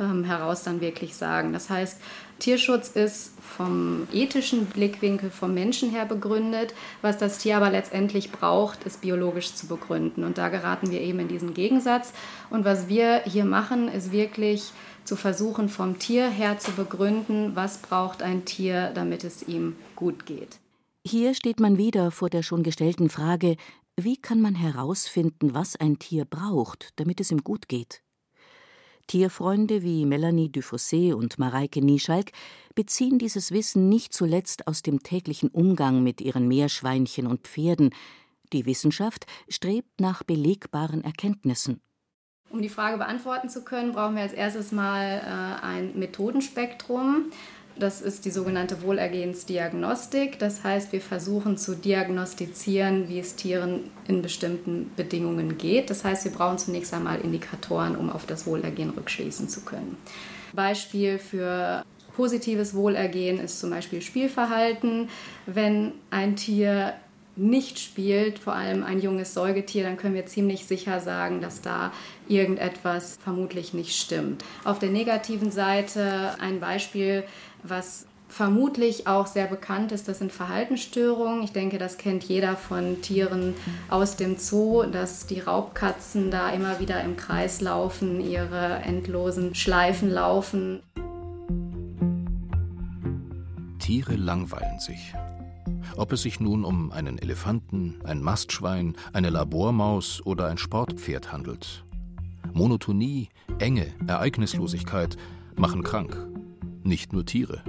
ähm, 0.00 0.24
heraus 0.24 0.64
dann 0.64 0.80
wirklich 0.80 1.14
sagen. 1.14 1.52
Das 1.52 1.70
heißt, 1.70 2.00
Tierschutz 2.40 2.88
ist 2.88 3.34
vom 3.40 4.08
ethischen 4.12 4.66
Blickwinkel 4.66 5.30
vom 5.30 5.54
Menschen 5.54 5.90
her 5.90 6.06
begründet. 6.06 6.74
Was 7.02 7.18
das 7.18 7.38
Tier 7.38 7.58
aber 7.58 7.70
letztendlich 7.70 8.32
braucht, 8.32 8.82
ist 8.82 9.00
biologisch 9.00 9.54
zu 9.54 9.68
begründen. 9.68 10.24
Und 10.24 10.38
da 10.38 10.48
geraten 10.48 10.90
wir 10.90 11.00
eben 11.00 11.20
in 11.20 11.28
diesen 11.28 11.54
Gegensatz. 11.54 12.12
Und 12.48 12.64
was 12.64 12.88
wir 12.88 13.22
hier 13.26 13.44
machen, 13.44 13.86
ist 13.86 14.10
wirklich 14.10 14.72
zu 15.10 15.16
versuchen, 15.16 15.68
vom 15.68 15.98
Tier 15.98 16.30
her 16.30 16.60
zu 16.60 16.70
begründen, 16.70 17.56
was 17.56 17.78
braucht 17.78 18.22
ein 18.22 18.44
Tier, 18.44 18.92
damit 18.94 19.24
es 19.24 19.42
ihm 19.42 19.74
gut 19.96 20.24
geht. 20.24 20.60
Hier 21.04 21.34
steht 21.34 21.58
man 21.58 21.78
wieder 21.78 22.12
vor 22.12 22.30
der 22.30 22.44
schon 22.44 22.62
gestellten 22.62 23.10
Frage, 23.10 23.56
wie 23.96 24.16
kann 24.16 24.40
man 24.40 24.54
herausfinden, 24.54 25.52
was 25.52 25.74
ein 25.74 25.98
Tier 25.98 26.26
braucht, 26.26 26.90
damit 26.94 27.18
es 27.18 27.32
ihm 27.32 27.42
gut 27.42 27.66
geht? 27.66 28.02
Tierfreunde 29.08 29.82
wie 29.82 30.06
Melanie 30.06 30.48
Dufossé 30.48 31.12
und 31.12 31.40
Mareike 31.40 31.84
Nieschalk 31.84 32.30
beziehen 32.76 33.18
dieses 33.18 33.50
Wissen 33.50 33.88
nicht 33.88 34.14
zuletzt 34.14 34.68
aus 34.68 34.82
dem 34.82 35.02
täglichen 35.02 35.48
Umgang 35.48 36.04
mit 36.04 36.20
ihren 36.20 36.46
Meerschweinchen 36.46 37.26
und 37.26 37.48
Pferden. 37.48 37.90
Die 38.52 38.64
Wissenschaft 38.64 39.26
strebt 39.48 40.00
nach 40.00 40.22
belegbaren 40.22 41.02
Erkenntnissen. 41.02 41.80
Um 42.50 42.62
die 42.62 42.68
Frage 42.68 42.98
beantworten 42.98 43.48
zu 43.48 43.62
können, 43.62 43.92
brauchen 43.92 44.16
wir 44.16 44.22
als 44.22 44.32
erstes 44.32 44.72
mal 44.72 45.20
äh, 45.24 45.64
ein 45.64 45.96
Methodenspektrum. 45.96 47.26
Das 47.78 48.02
ist 48.02 48.24
die 48.24 48.30
sogenannte 48.30 48.82
Wohlergehensdiagnostik. 48.82 50.38
Das 50.40 50.64
heißt, 50.64 50.92
wir 50.92 51.00
versuchen 51.00 51.56
zu 51.56 51.76
diagnostizieren, 51.76 53.08
wie 53.08 53.20
es 53.20 53.36
Tieren 53.36 53.90
in 54.08 54.20
bestimmten 54.20 54.90
Bedingungen 54.96 55.58
geht. 55.58 55.90
Das 55.90 56.04
heißt, 56.04 56.24
wir 56.24 56.32
brauchen 56.32 56.58
zunächst 56.58 56.92
einmal 56.92 57.20
Indikatoren, 57.20 57.94
um 57.94 58.10
auf 58.10 58.26
das 58.26 58.46
Wohlergehen 58.46 58.90
rückschließen 58.90 59.48
zu 59.48 59.60
können. 59.60 59.96
Beispiel 60.52 61.18
für 61.18 61.84
positives 62.16 62.74
Wohlergehen 62.74 63.38
ist 63.38 63.60
zum 63.60 63.70
Beispiel 63.70 64.02
Spielverhalten. 64.02 65.08
Wenn 65.46 65.92
ein 66.10 66.34
Tier 66.34 66.94
nicht 67.36 67.78
spielt, 67.78 68.38
vor 68.38 68.54
allem 68.54 68.84
ein 68.84 69.00
junges 69.00 69.32
Säugetier, 69.32 69.84
dann 69.84 69.96
können 69.96 70.14
wir 70.14 70.26
ziemlich 70.26 70.66
sicher 70.66 71.00
sagen, 71.00 71.40
dass 71.40 71.62
da 71.62 71.92
irgendetwas 72.30 73.18
vermutlich 73.22 73.74
nicht 73.74 73.96
stimmt. 73.96 74.44
Auf 74.64 74.78
der 74.78 74.90
negativen 74.90 75.50
Seite 75.50 76.36
ein 76.40 76.60
Beispiel, 76.60 77.24
was 77.62 78.06
vermutlich 78.30 79.06
auch 79.06 79.26
sehr 79.26 79.46
bekannt 79.46 79.92
ist, 79.92 80.08
das 80.08 80.20
sind 80.20 80.32
Verhaltensstörungen. 80.32 81.42
Ich 81.42 81.52
denke, 81.52 81.78
das 81.78 81.98
kennt 81.98 82.24
jeder 82.24 82.56
von 82.56 83.02
Tieren 83.02 83.54
aus 83.88 84.16
dem 84.16 84.38
Zoo, 84.38 84.84
dass 84.84 85.26
die 85.26 85.40
Raubkatzen 85.40 86.30
da 86.30 86.50
immer 86.50 86.78
wieder 86.78 87.02
im 87.02 87.16
Kreis 87.16 87.60
laufen, 87.60 88.20
ihre 88.20 88.76
endlosen 88.84 89.54
Schleifen 89.54 90.10
laufen. 90.10 90.80
Tiere 93.80 94.14
langweilen 94.14 94.78
sich. 94.78 95.12
Ob 95.96 96.12
es 96.12 96.22
sich 96.22 96.38
nun 96.38 96.64
um 96.64 96.92
einen 96.92 97.18
Elefanten, 97.18 98.00
ein 98.04 98.22
Mastschwein, 98.22 98.94
eine 99.12 99.30
Labormaus 99.30 100.24
oder 100.24 100.46
ein 100.46 100.58
Sportpferd 100.58 101.32
handelt. 101.32 101.84
Monotonie, 102.52 103.28
Enge, 103.58 103.86
Ereignislosigkeit 104.06 105.16
machen 105.56 105.82
krank. 105.82 106.16
Nicht 106.82 107.12
nur 107.12 107.24
Tiere. 107.24 107.62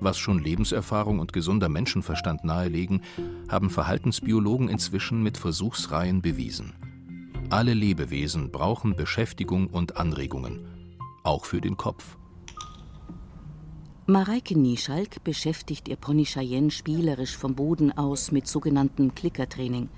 Was 0.00 0.18
schon 0.18 0.38
Lebenserfahrung 0.38 1.18
und 1.18 1.32
gesunder 1.32 1.68
Menschenverstand 1.68 2.44
nahelegen, 2.44 3.00
haben 3.48 3.70
Verhaltensbiologen 3.70 4.68
inzwischen 4.68 5.22
mit 5.22 5.38
Versuchsreihen 5.38 6.20
bewiesen. 6.20 6.74
Alle 7.50 7.74
Lebewesen 7.74 8.50
brauchen 8.50 8.96
Beschäftigung 8.96 9.68
und 9.68 9.96
Anregungen, 9.96 10.66
auch 11.22 11.44
für 11.44 11.60
den 11.60 11.76
Kopf. 11.76 12.16
Mareike 14.06 14.58
Nieschalk 14.58 15.24
beschäftigt 15.24 15.88
ihr 15.88 15.96
Pony 15.96 16.24
Cheyenne 16.24 16.70
spielerisch 16.70 17.38
vom 17.38 17.54
Boden 17.54 17.90
aus 17.90 18.32
mit 18.32 18.46
sogenanntem 18.46 19.14
Klickertraining. 19.14 19.88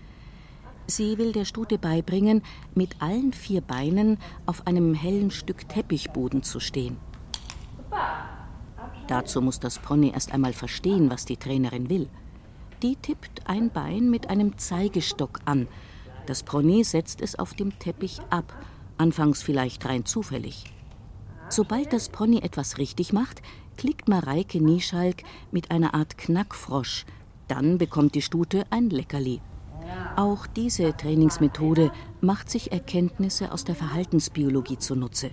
Sie 0.86 1.18
will 1.18 1.32
der 1.32 1.44
Stute 1.44 1.78
beibringen, 1.78 2.42
mit 2.74 3.02
allen 3.02 3.32
vier 3.32 3.60
Beinen 3.60 4.18
auf 4.46 4.66
einem 4.66 4.94
hellen 4.94 5.30
Stück 5.30 5.68
Teppichboden 5.68 6.42
zu 6.42 6.60
stehen. 6.60 6.96
Dazu 9.08 9.40
muss 9.40 9.60
das 9.60 9.78
Pony 9.78 10.10
erst 10.10 10.32
einmal 10.32 10.52
verstehen, 10.52 11.10
was 11.10 11.24
die 11.24 11.36
Trainerin 11.36 11.88
will. 11.88 12.08
Die 12.82 12.96
tippt 12.96 13.48
ein 13.48 13.70
Bein 13.70 14.10
mit 14.10 14.28
einem 14.28 14.58
Zeigestock 14.58 15.40
an. 15.44 15.68
Das 16.26 16.42
Pony 16.42 16.84
setzt 16.84 17.20
es 17.20 17.38
auf 17.38 17.54
dem 17.54 17.78
Teppich 17.78 18.20
ab, 18.30 18.52
anfangs 18.98 19.42
vielleicht 19.42 19.86
rein 19.86 20.04
zufällig. 20.04 20.64
Sobald 21.48 21.92
das 21.92 22.08
Pony 22.08 22.38
etwas 22.38 22.78
richtig 22.78 23.12
macht, 23.12 23.42
klickt 23.76 24.08
Mareike 24.08 24.60
Nieschalk 24.60 25.22
mit 25.52 25.70
einer 25.70 25.94
Art 25.94 26.18
Knackfrosch. 26.18 27.06
Dann 27.46 27.78
bekommt 27.78 28.14
die 28.16 28.22
Stute 28.22 28.64
ein 28.70 28.90
Leckerli. 28.90 29.40
Auch 30.16 30.46
diese 30.46 30.96
Trainingsmethode 30.96 31.92
macht 32.22 32.48
sich 32.48 32.72
Erkenntnisse 32.72 33.52
aus 33.52 33.64
der 33.64 33.74
Verhaltensbiologie 33.74 34.78
zunutze. 34.78 35.30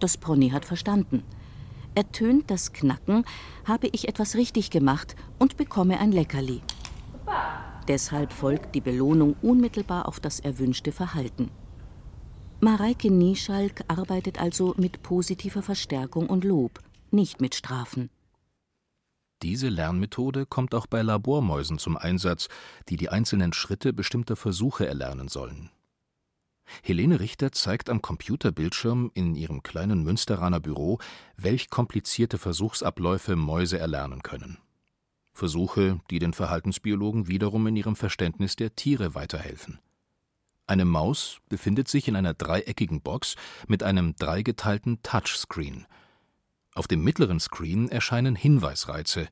Das 0.00 0.16
Pony 0.16 0.48
hat 0.48 0.64
verstanden. 0.64 1.22
Ertönt 1.94 2.50
das 2.50 2.72
Knacken, 2.72 3.24
habe 3.66 3.88
ich 3.92 4.08
etwas 4.08 4.34
richtig 4.34 4.70
gemacht 4.70 5.14
und 5.38 5.58
bekomme 5.58 6.00
ein 6.00 6.10
Leckerli. 6.10 6.62
Deshalb 7.86 8.32
folgt 8.32 8.74
die 8.74 8.80
Belohnung 8.80 9.36
unmittelbar 9.42 10.08
auf 10.08 10.20
das 10.20 10.40
erwünschte 10.40 10.90
Verhalten. 10.90 11.50
Mareike 12.60 13.10
Nieschalk 13.10 13.84
arbeitet 13.88 14.40
also 14.40 14.74
mit 14.78 15.02
positiver 15.02 15.60
Verstärkung 15.60 16.28
und 16.28 16.44
Lob 16.44 16.80
nicht 17.10 17.40
mit 17.40 17.54
Strafen. 17.54 18.10
Diese 19.44 19.68
Lernmethode 19.68 20.46
kommt 20.46 20.74
auch 20.74 20.86
bei 20.86 21.02
Labormäusen 21.02 21.76
zum 21.76 21.98
Einsatz, 21.98 22.48
die 22.88 22.96
die 22.96 23.10
einzelnen 23.10 23.52
Schritte 23.52 23.92
bestimmter 23.92 24.36
Versuche 24.36 24.86
erlernen 24.86 25.28
sollen. 25.28 25.68
Helene 26.82 27.20
Richter 27.20 27.52
zeigt 27.52 27.90
am 27.90 28.00
Computerbildschirm 28.00 29.10
in 29.12 29.34
ihrem 29.34 29.62
kleinen 29.62 30.02
Münsteraner 30.02 30.60
Büro, 30.60 30.98
welch 31.36 31.68
komplizierte 31.68 32.38
Versuchsabläufe 32.38 33.36
Mäuse 33.36 33.78
erlernen 33.78 34.22
können. 34.22 34.56
Versuche, 35.34 36.00
die 36.08 36.20
den 36.20 36.32
Verhaltensbiologen 36.32 37.28
wiederum 37.28 37.66
in 37.66 37.76
ihrem 37.76 37.96
Verständnis 37.96 38.56
der 38.56 38.74
Tiere 38.74 39.14
weiterhelfen. 39.14 39.78
Eine 40.66 40.86
Maus 40.86 41.40
befindet 41.50 41.88
sich 41.88 42.08
in 42.08 42.16
einer 42.16 42.32
dreieckigen 42.32 43.02
Box 43.02 43.36
mit 43.68 43.82
einem 43.82 44.16
dreigeteilten 44.16 45.02
Touchscreen– 45.02 45.84
auf 46.74 46.86
dem 46.88 47.02
mittleren 47.02 47.40
Screen 47.40 47.88
erscheinen 47.88 48.36
Hinweisreize, 48.36 49.28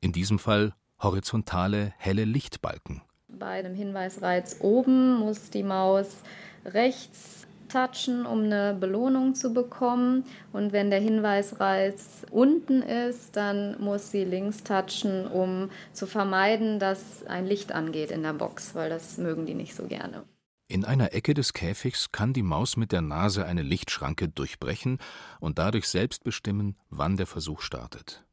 in 0.00 0.12
diesem 0.12 0.38
Fall 0.38 0.74
horizontale 1.00 1.92
helle 1.96 2.24
Lichtbalken. 2.24 3.02
Bei 3.28 3.58
einem 3.58 3.74
Hinweisreiz 3.74 4.56
oben 4.60 5.18
muss 5.18 5.50
die 5.50 5.62
Maus 5.62 6.22
rechts 6.64 7.46
touchen, 7.72 8.26
um 8.26 8.44
eine 8.44 8.76
Belohnung 8.78 9.34
zu 9.34 9.52
bekommen. 9.52 10.24
Und 10.52 10.72
wenn 10.72 10.90
der 10.90 11.00
Hinweisreiz 11.00 12.26
unten 12.30 12.82
ist, 12.82 13.36
dann 13.36 13.80
muss 13.80 14.10
sie 14.10 14.24
links 14.24 14.62
touchen, 14.62 15.26
um 15.26 15.70
zu 15.92 16.06
vermeiden, 16.06 16.78
dass 16.78 17.24
ein 17.26 17.46
Licht 17.46 17.72
angeht 17.72 18.10
in 18.10 18.22
der 18.22 18.34
Box, 18.34 18.74
weil 18.74 18.90
das 18.90 19.18
mögen 19.18 19.46
die 19.46 19.54
nicht 19.54 19.74
so 19.74 19.86
gerne. 19.86 20.24
In 20.72 20.86
einer 20.86 21.12
Ecke 21.12 21.34
des 21.34 21.52
Käfigs 21.52 22.12
kann 22.12 22.32
die 22.32 22.42
Maus 22.42 22.78
mit 22.78 22.92
der 22.92 23.02
Nase 23.02 23.44
eine 23.44 23.60
Lichtschranke 23.60 24.30
durchbrechen 24.30 25.00
und 25.38 25.58
dadurch 25.58 25.86
selbst 25.86 26.24
bestimmen, 26.24 26.78
wann 26.88 27.18
der 27.18 27.26
Versuch 27.26 27.60
startet. 27.60 28.24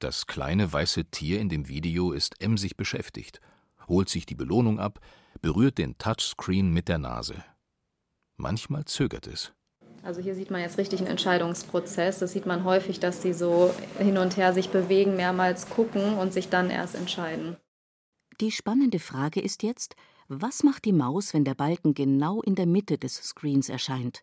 Das 0.00 0.26
kleine 0.26 0.72
weiße 0.72 1.04
Tier 1.04 1.38
in 1.38 1.48
dem 1.48 1.68
Video 1.68 2.10
ist 2.10 2.42
emsig 2.42 2.76
beschäftigt, 2.76 3.40
holt 3.86 4.08
sich 4.08 4.26
die 4.26 4.34
Belohnung 4.34 4.80
ab, 4.80 4.98
berührt 5.40 5.78
den 5.78 5.96
Touchscreen 5.98 6.72
mit 6.72 6.88
der 6.88 6.98
Nase. 6.98 7.44
Manchmal 8.36 8.86
zögert 8.86 9.28
es. 9.28 9.52
Also 10.02 10.20
hier 10.20 10.34
sieht 10.34 10.50
man 10.50 10.62
jetzt 10.62 10.78
richtig 10.78 10.98
einen 10.98 11.10
Entscheidungsprozess. 11.10 12.18
Das 12.18 12.32
sieht 12.32 12.46
man 12.46 12.64
häufig, 12.64 12.98
dass 12.98 13.22
sie 13.22 13.34
so 13.34 13.72
hin 14.00 14.18
und 14.18 14.36
her 14.36 14.52
sich 14.52 14.70
bewegen, 14.70 15.14
mehrmals 15.14 15.70
gucken 15.70 16.14
und 16.14 16.32
sich 16.32 16.48
dann 16.48 16.70
erst 16.70 16.96
entscheiden. 16.96 17.56
Die 18.40 18.50
spannende 18.50 18.98
Frage 18.98 19.40
ist 19.40 19.62
jetzt, 19.62 19.94
was 20.32 20.62
macht 20.62 20.84
die 20.84 20.92
Maus, 20.92 21.34
wenn 21.34 21.44
der 21.44 21.56
Balken 21.56 21.92
genau 21.92 22.40
in 22.40 22.54
der 22.54 22.66
Mitte 22.66 22.98
des 22.98 23.16
Screens 23.16 23.68
erscheint? 23.68 24.22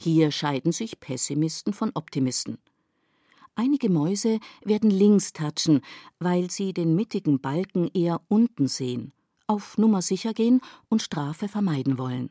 Hier 0.00 0.30
scheiden 0.30 0.70
sich 0.70 1.00
Pessimisten 1.00 1.72
von 1.72 1.90
Optimisten. 1.94 2.58
Einige 3.56 3.90
Mäuse 3.90 4.38
werden 4.64 4.88
links 4.88 5.32
touchen, 5.32 5.80
weil 6.20 6.48
sie 6.48 6.72
den 6.72 6.94
mittigen 6.94 7.40
Balken 7.40 7.90
eher 7.92 8.20
unten 8.28 8.68
sehen, 8.68 9.12
auf 9.48 9.76
Nummer 9.78 10.00
sicher 10.00 10.32
gehen 10.32 10.60
und 10.88 11.02
Strafe 11.02 11.48
vermeiden 11.48 11.98
wollen. 11.98 12.30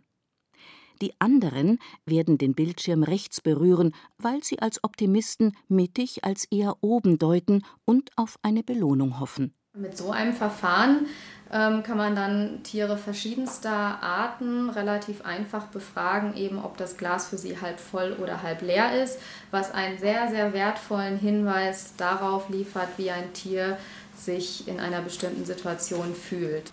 Die 1.01 1.11
anderen 1.19 1.79
werden 2.05 2.37
den 2.37 2.55
Bildschirm 2.55 3.03
rechts 3.03 3.41
berühren, 3.41 3.93
weil 4.19 4.41
sie 4.41 4.59
als 4.59 4.81
Optimisten 4.85 5.57
mittig 5.67 6.23
als 6.23 6.45
eher 6.45 6.77
oben 6.79 7.19
deuten 7.19 7.65
und 7.83 8.09
auf 8.15 8.39
eine 8.41 8.63
Belohnung 8.63 9.19
hoffen. 9.19 9.53
Mit 9.73 9.97
so 9.97 10.11
einem 10.11 10.33
Verfahren 10.33 11.07
ähm, 11.51 11.83
kann 11.83 11.97
man 11.97 12.15
dann 12.15 12.63
Tiere 12.63 12.97
verschiedenster 12.97 13.71
Arten 13.71 14.69
relativ 14.69 15.25
einfach 15.25 15.65
befragen, 15.65 16.35
eben 16.35 16.63
ob 16.63 16.77
das 16.77 16.97
Glas 16.97 17.27
für 17.27 17.37
sie 17.37 17.59
halb 17.59 17.79
voll 17.79 18.15
oder 18.21 18.41
halb 18.41 18.61
leer 18.61 19.03
ist, 19.03 19.19
was 19.51 19.71
einen 19.71 19.97
sehr, 19.97 20.29
sehr 20.29 20.53
wertvollen 20.53 21.17
Hinweis 21.17 21.93
darauf 21.97 22.49
liefert, 22.49 22.89
wie 22.97 23.11
ein 23.11 23.33
Tier 23.33 23.77
sich 24.15 24.67
in 24.67 24.79
einer 24.79 25.01
bestimmten 25.01 25.45
Situation 25.45 26.15
fühlt. 26.15 26.71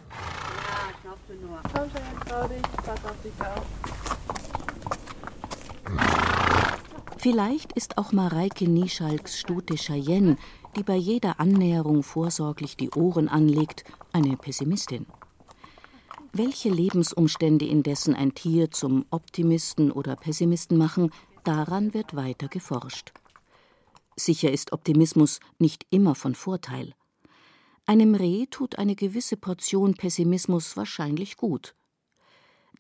Ja, 1.05 1.11
nur. 1.41 1.61
Komm 1.63 1.91
schon, 1.91 2.29
trau 2.29 2.47
dich, 2.47 2.63
pass 2.77 3.05
auf 3.05 3.17
dich 3.23 3.33
auf. 3.41 3.65
Vielleicht 7.19 7.73
ist 7.73 7.99
auch 7.99 8.13
Mareike 8.13 8.69
Nieschalks 8.69 9.41
Stute 9.41 9.75
Cheyenne, 9.75 10.37
die 10.77 10.83
bei 10.83 10.97
jeder 10.97 11.41
Annäherung 11.41 12.03
vorsorglich 12.03 12.77
die 12.77 12.91
Ohren 12.91 13.29
anlegt, 13.29 13.85
eine 14.13 14.37
Pessimistin. 14.37 15.07
Welche 16.33 16.69
Lebensumstände 16.69 17.65
indessen 17.65 18.15
ein 18.15 18.35
Tier 18.35 18.71
zum 18.71 19.07
Optimisten 19.11 19.91
oder 19.91 20.15
Pessimisten 20.15 20.77
machen, 20.77 21.11
daran 21.45 21.95
wird 21.95 22.15
weiter 22.15 22.49
geforscht. 22.49 23.13
Sicher 24.15 24.53
ist 24.53 24.73
Optimismus 24.73 25.41
nicht 25.59 25.87
immer 25.91 26.15
von 26.15 26.35
Vorteil. 26.35 26.93
Einem 27.87 28.15
Reh 28.15 28.47
tut 28.47 28.79
eine 28.79 28.95
gewisse 28.95 29.37
Portion 29.37 29.95
Pessimismus 29.95 30.77
wahrscheinlich 30.77 31.37
gut. 31.39 31.75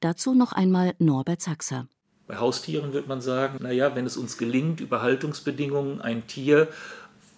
Dazu 0.00 0.34
noch 0.34 0.52
einmal 0.52 0.94
Norbert 0.98 1.40
Sachser. 1.40 1.88
Bei 2.26 2.36
Haustieren 2.36 2.92
wird 2.92 3.08
man 3.08 3.22
sagen, 3.22 3.58
naja, 3.62 3.96
wenn 3.96 4.04
es 4.04 4.18
uns 4.18 4.36
gelingt, 4.36 4.80
über 4.80 5.00
Haltungsbedingungen 5.00 6.02
ein 6.02 6.26
Tier 6.26 6.68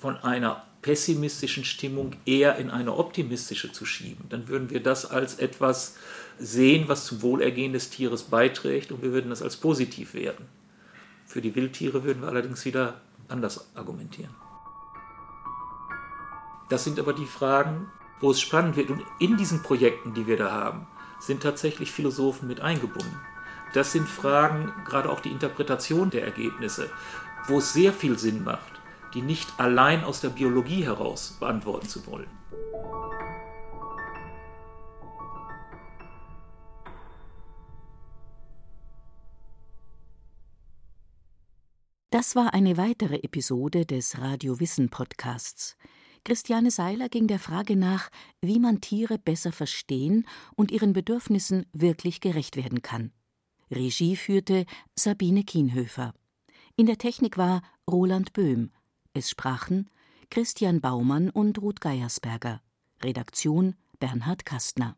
von 0.00 0.16
einer 0.16 0.64
pessimistischen 0.80 1.64
Stimmung 1.64 2.16
eher 2.24 2.56
in 2.56 2.70
eine 2.70 2.96
optimistische 2.96 3.70
zu 3.70 3.84
schieben, 3.84 4.24
dann 4.30 4.48
würden 4.48 4.70
wir 4.70 4.82
das 4.82 5.04
als 5.04 5.38
etwas 5.38 5.96
sehen, 6.38 6.88
was 6.88 7.04
zum 7.04 7.20
Wohlergehen 7.20 7.74
des 7.74 7.90
Tieres 7.90 8.22
beiträgt 8.22 8.92
und 8.92 9.02
wir 9.02 9.12
würden 9.12 9.28
das 9.28 9.42
als 9.42 9.58
positiv 9.58 10.14
werten. 10.14 10.46
Für 11.26 11.42
die 11.42 11.54
Wildtiere 11.54 12.02
würden 12.02 12.22
wir 12.22 12.28
allerdings 12.28 12.64
wieder 12.64 13.00
anders 13.28 13.68
argumentieren. 13.74 14.34
Das 16.70 16.84
sind 16.84 16.98
aber 16.98 17.12
die 17.12 17.26
Fragen, 17.26 17.88
wo 18.20 18.30
es 18.30 18.40
spannend 18.40 18.76
wird. 18.76 18.90
Und 18.90 19.02
in 19.18 19.36
diesen 19.36 19.62
Projekten, 19.62 20.14
die 20.14 20.26
wir 20.26 20.36
da 20.38 20.50
haben, 20.50 20.86
sind 21.18 21.42
tatsächlich 21.42 21.92
Philosophen 21.92 22.48
mit 22.48 22.60
eingebunden. 22.60 23.20
Das 23.74 23.92
sind 23.92 24.08
Fragen, 24.08 24.72
gerade 24.86 25.10
auch 25.10 25.20
die 25.20 25.30
Interpretation 25.30 26.10
der 26.10 26.24
Ergebnisse, 26.24 26.90
wo 27.48 27.58
es 27.58 27.72
sehr 27.72 27.92
viel 27.92 28.18
Sinn 28.18 28.44
macht, 28.44 28.79
die 29.14 29.22
nicht 29.22 29.48
allein 29.58 30.04
aus 30.04 30.20
der 30.20 30.30
Biologie 30.30 30.84
heraus 30.84 31.36
beantworten 31.40 31.88
zu 31.88 32.06
wollen. 32.06 32.28
Das 42.10 42.34
war 42.34 42.54
eine 42.54 42.76
weitere 42.76 43.22
Episode 43.22 43.86
des 43.86 44.18
Radio 44.18 44.58
Wissen 44.58 44.90
Podcasts. 44.90 45.76
Christiane 46.24 46.70
Seiler 46.70 47.08
ging 47.08 47.28
der 47.28 47.38
Frage 47.38 47.76
nach, 47.76 48.10
wie 48.42 48.58
man 48.58 48.80
Tiere 48.80 49.16
besser 49.16 49.52
verstehen 49.52 50.26
und 50.54 50.70
ihren 50.70 50.92
Bedürfnissen 50.92 51.66
wirklich 51.72 52.20
gerecht 52.20 52.56
werden 52.56 52.82
kann. 52.82 53.12
Regie 53.70 54.16
führte 54.16 54.66
Sabine 54.96 55.44
Kienhöfer. 55.44 56.12
In 56.76 56.86
der 56.86 56.98
Technik 56.98 57.38
war 57.38 57.62
Roland 57.88 58.32
Böhm. 58.32 58.70
Es 59.12 59.28
sprachen 59.28 59.90
Christian 60.30 60.80
Baumann 60.80 61.30
und 61.30 61.60
Ruth 61.60 61.80
Geiersberger. 61.80 62.62
Redaktion 63.02 63.74
Bernhard 63.98 64.46
Kastner 64.46 64.96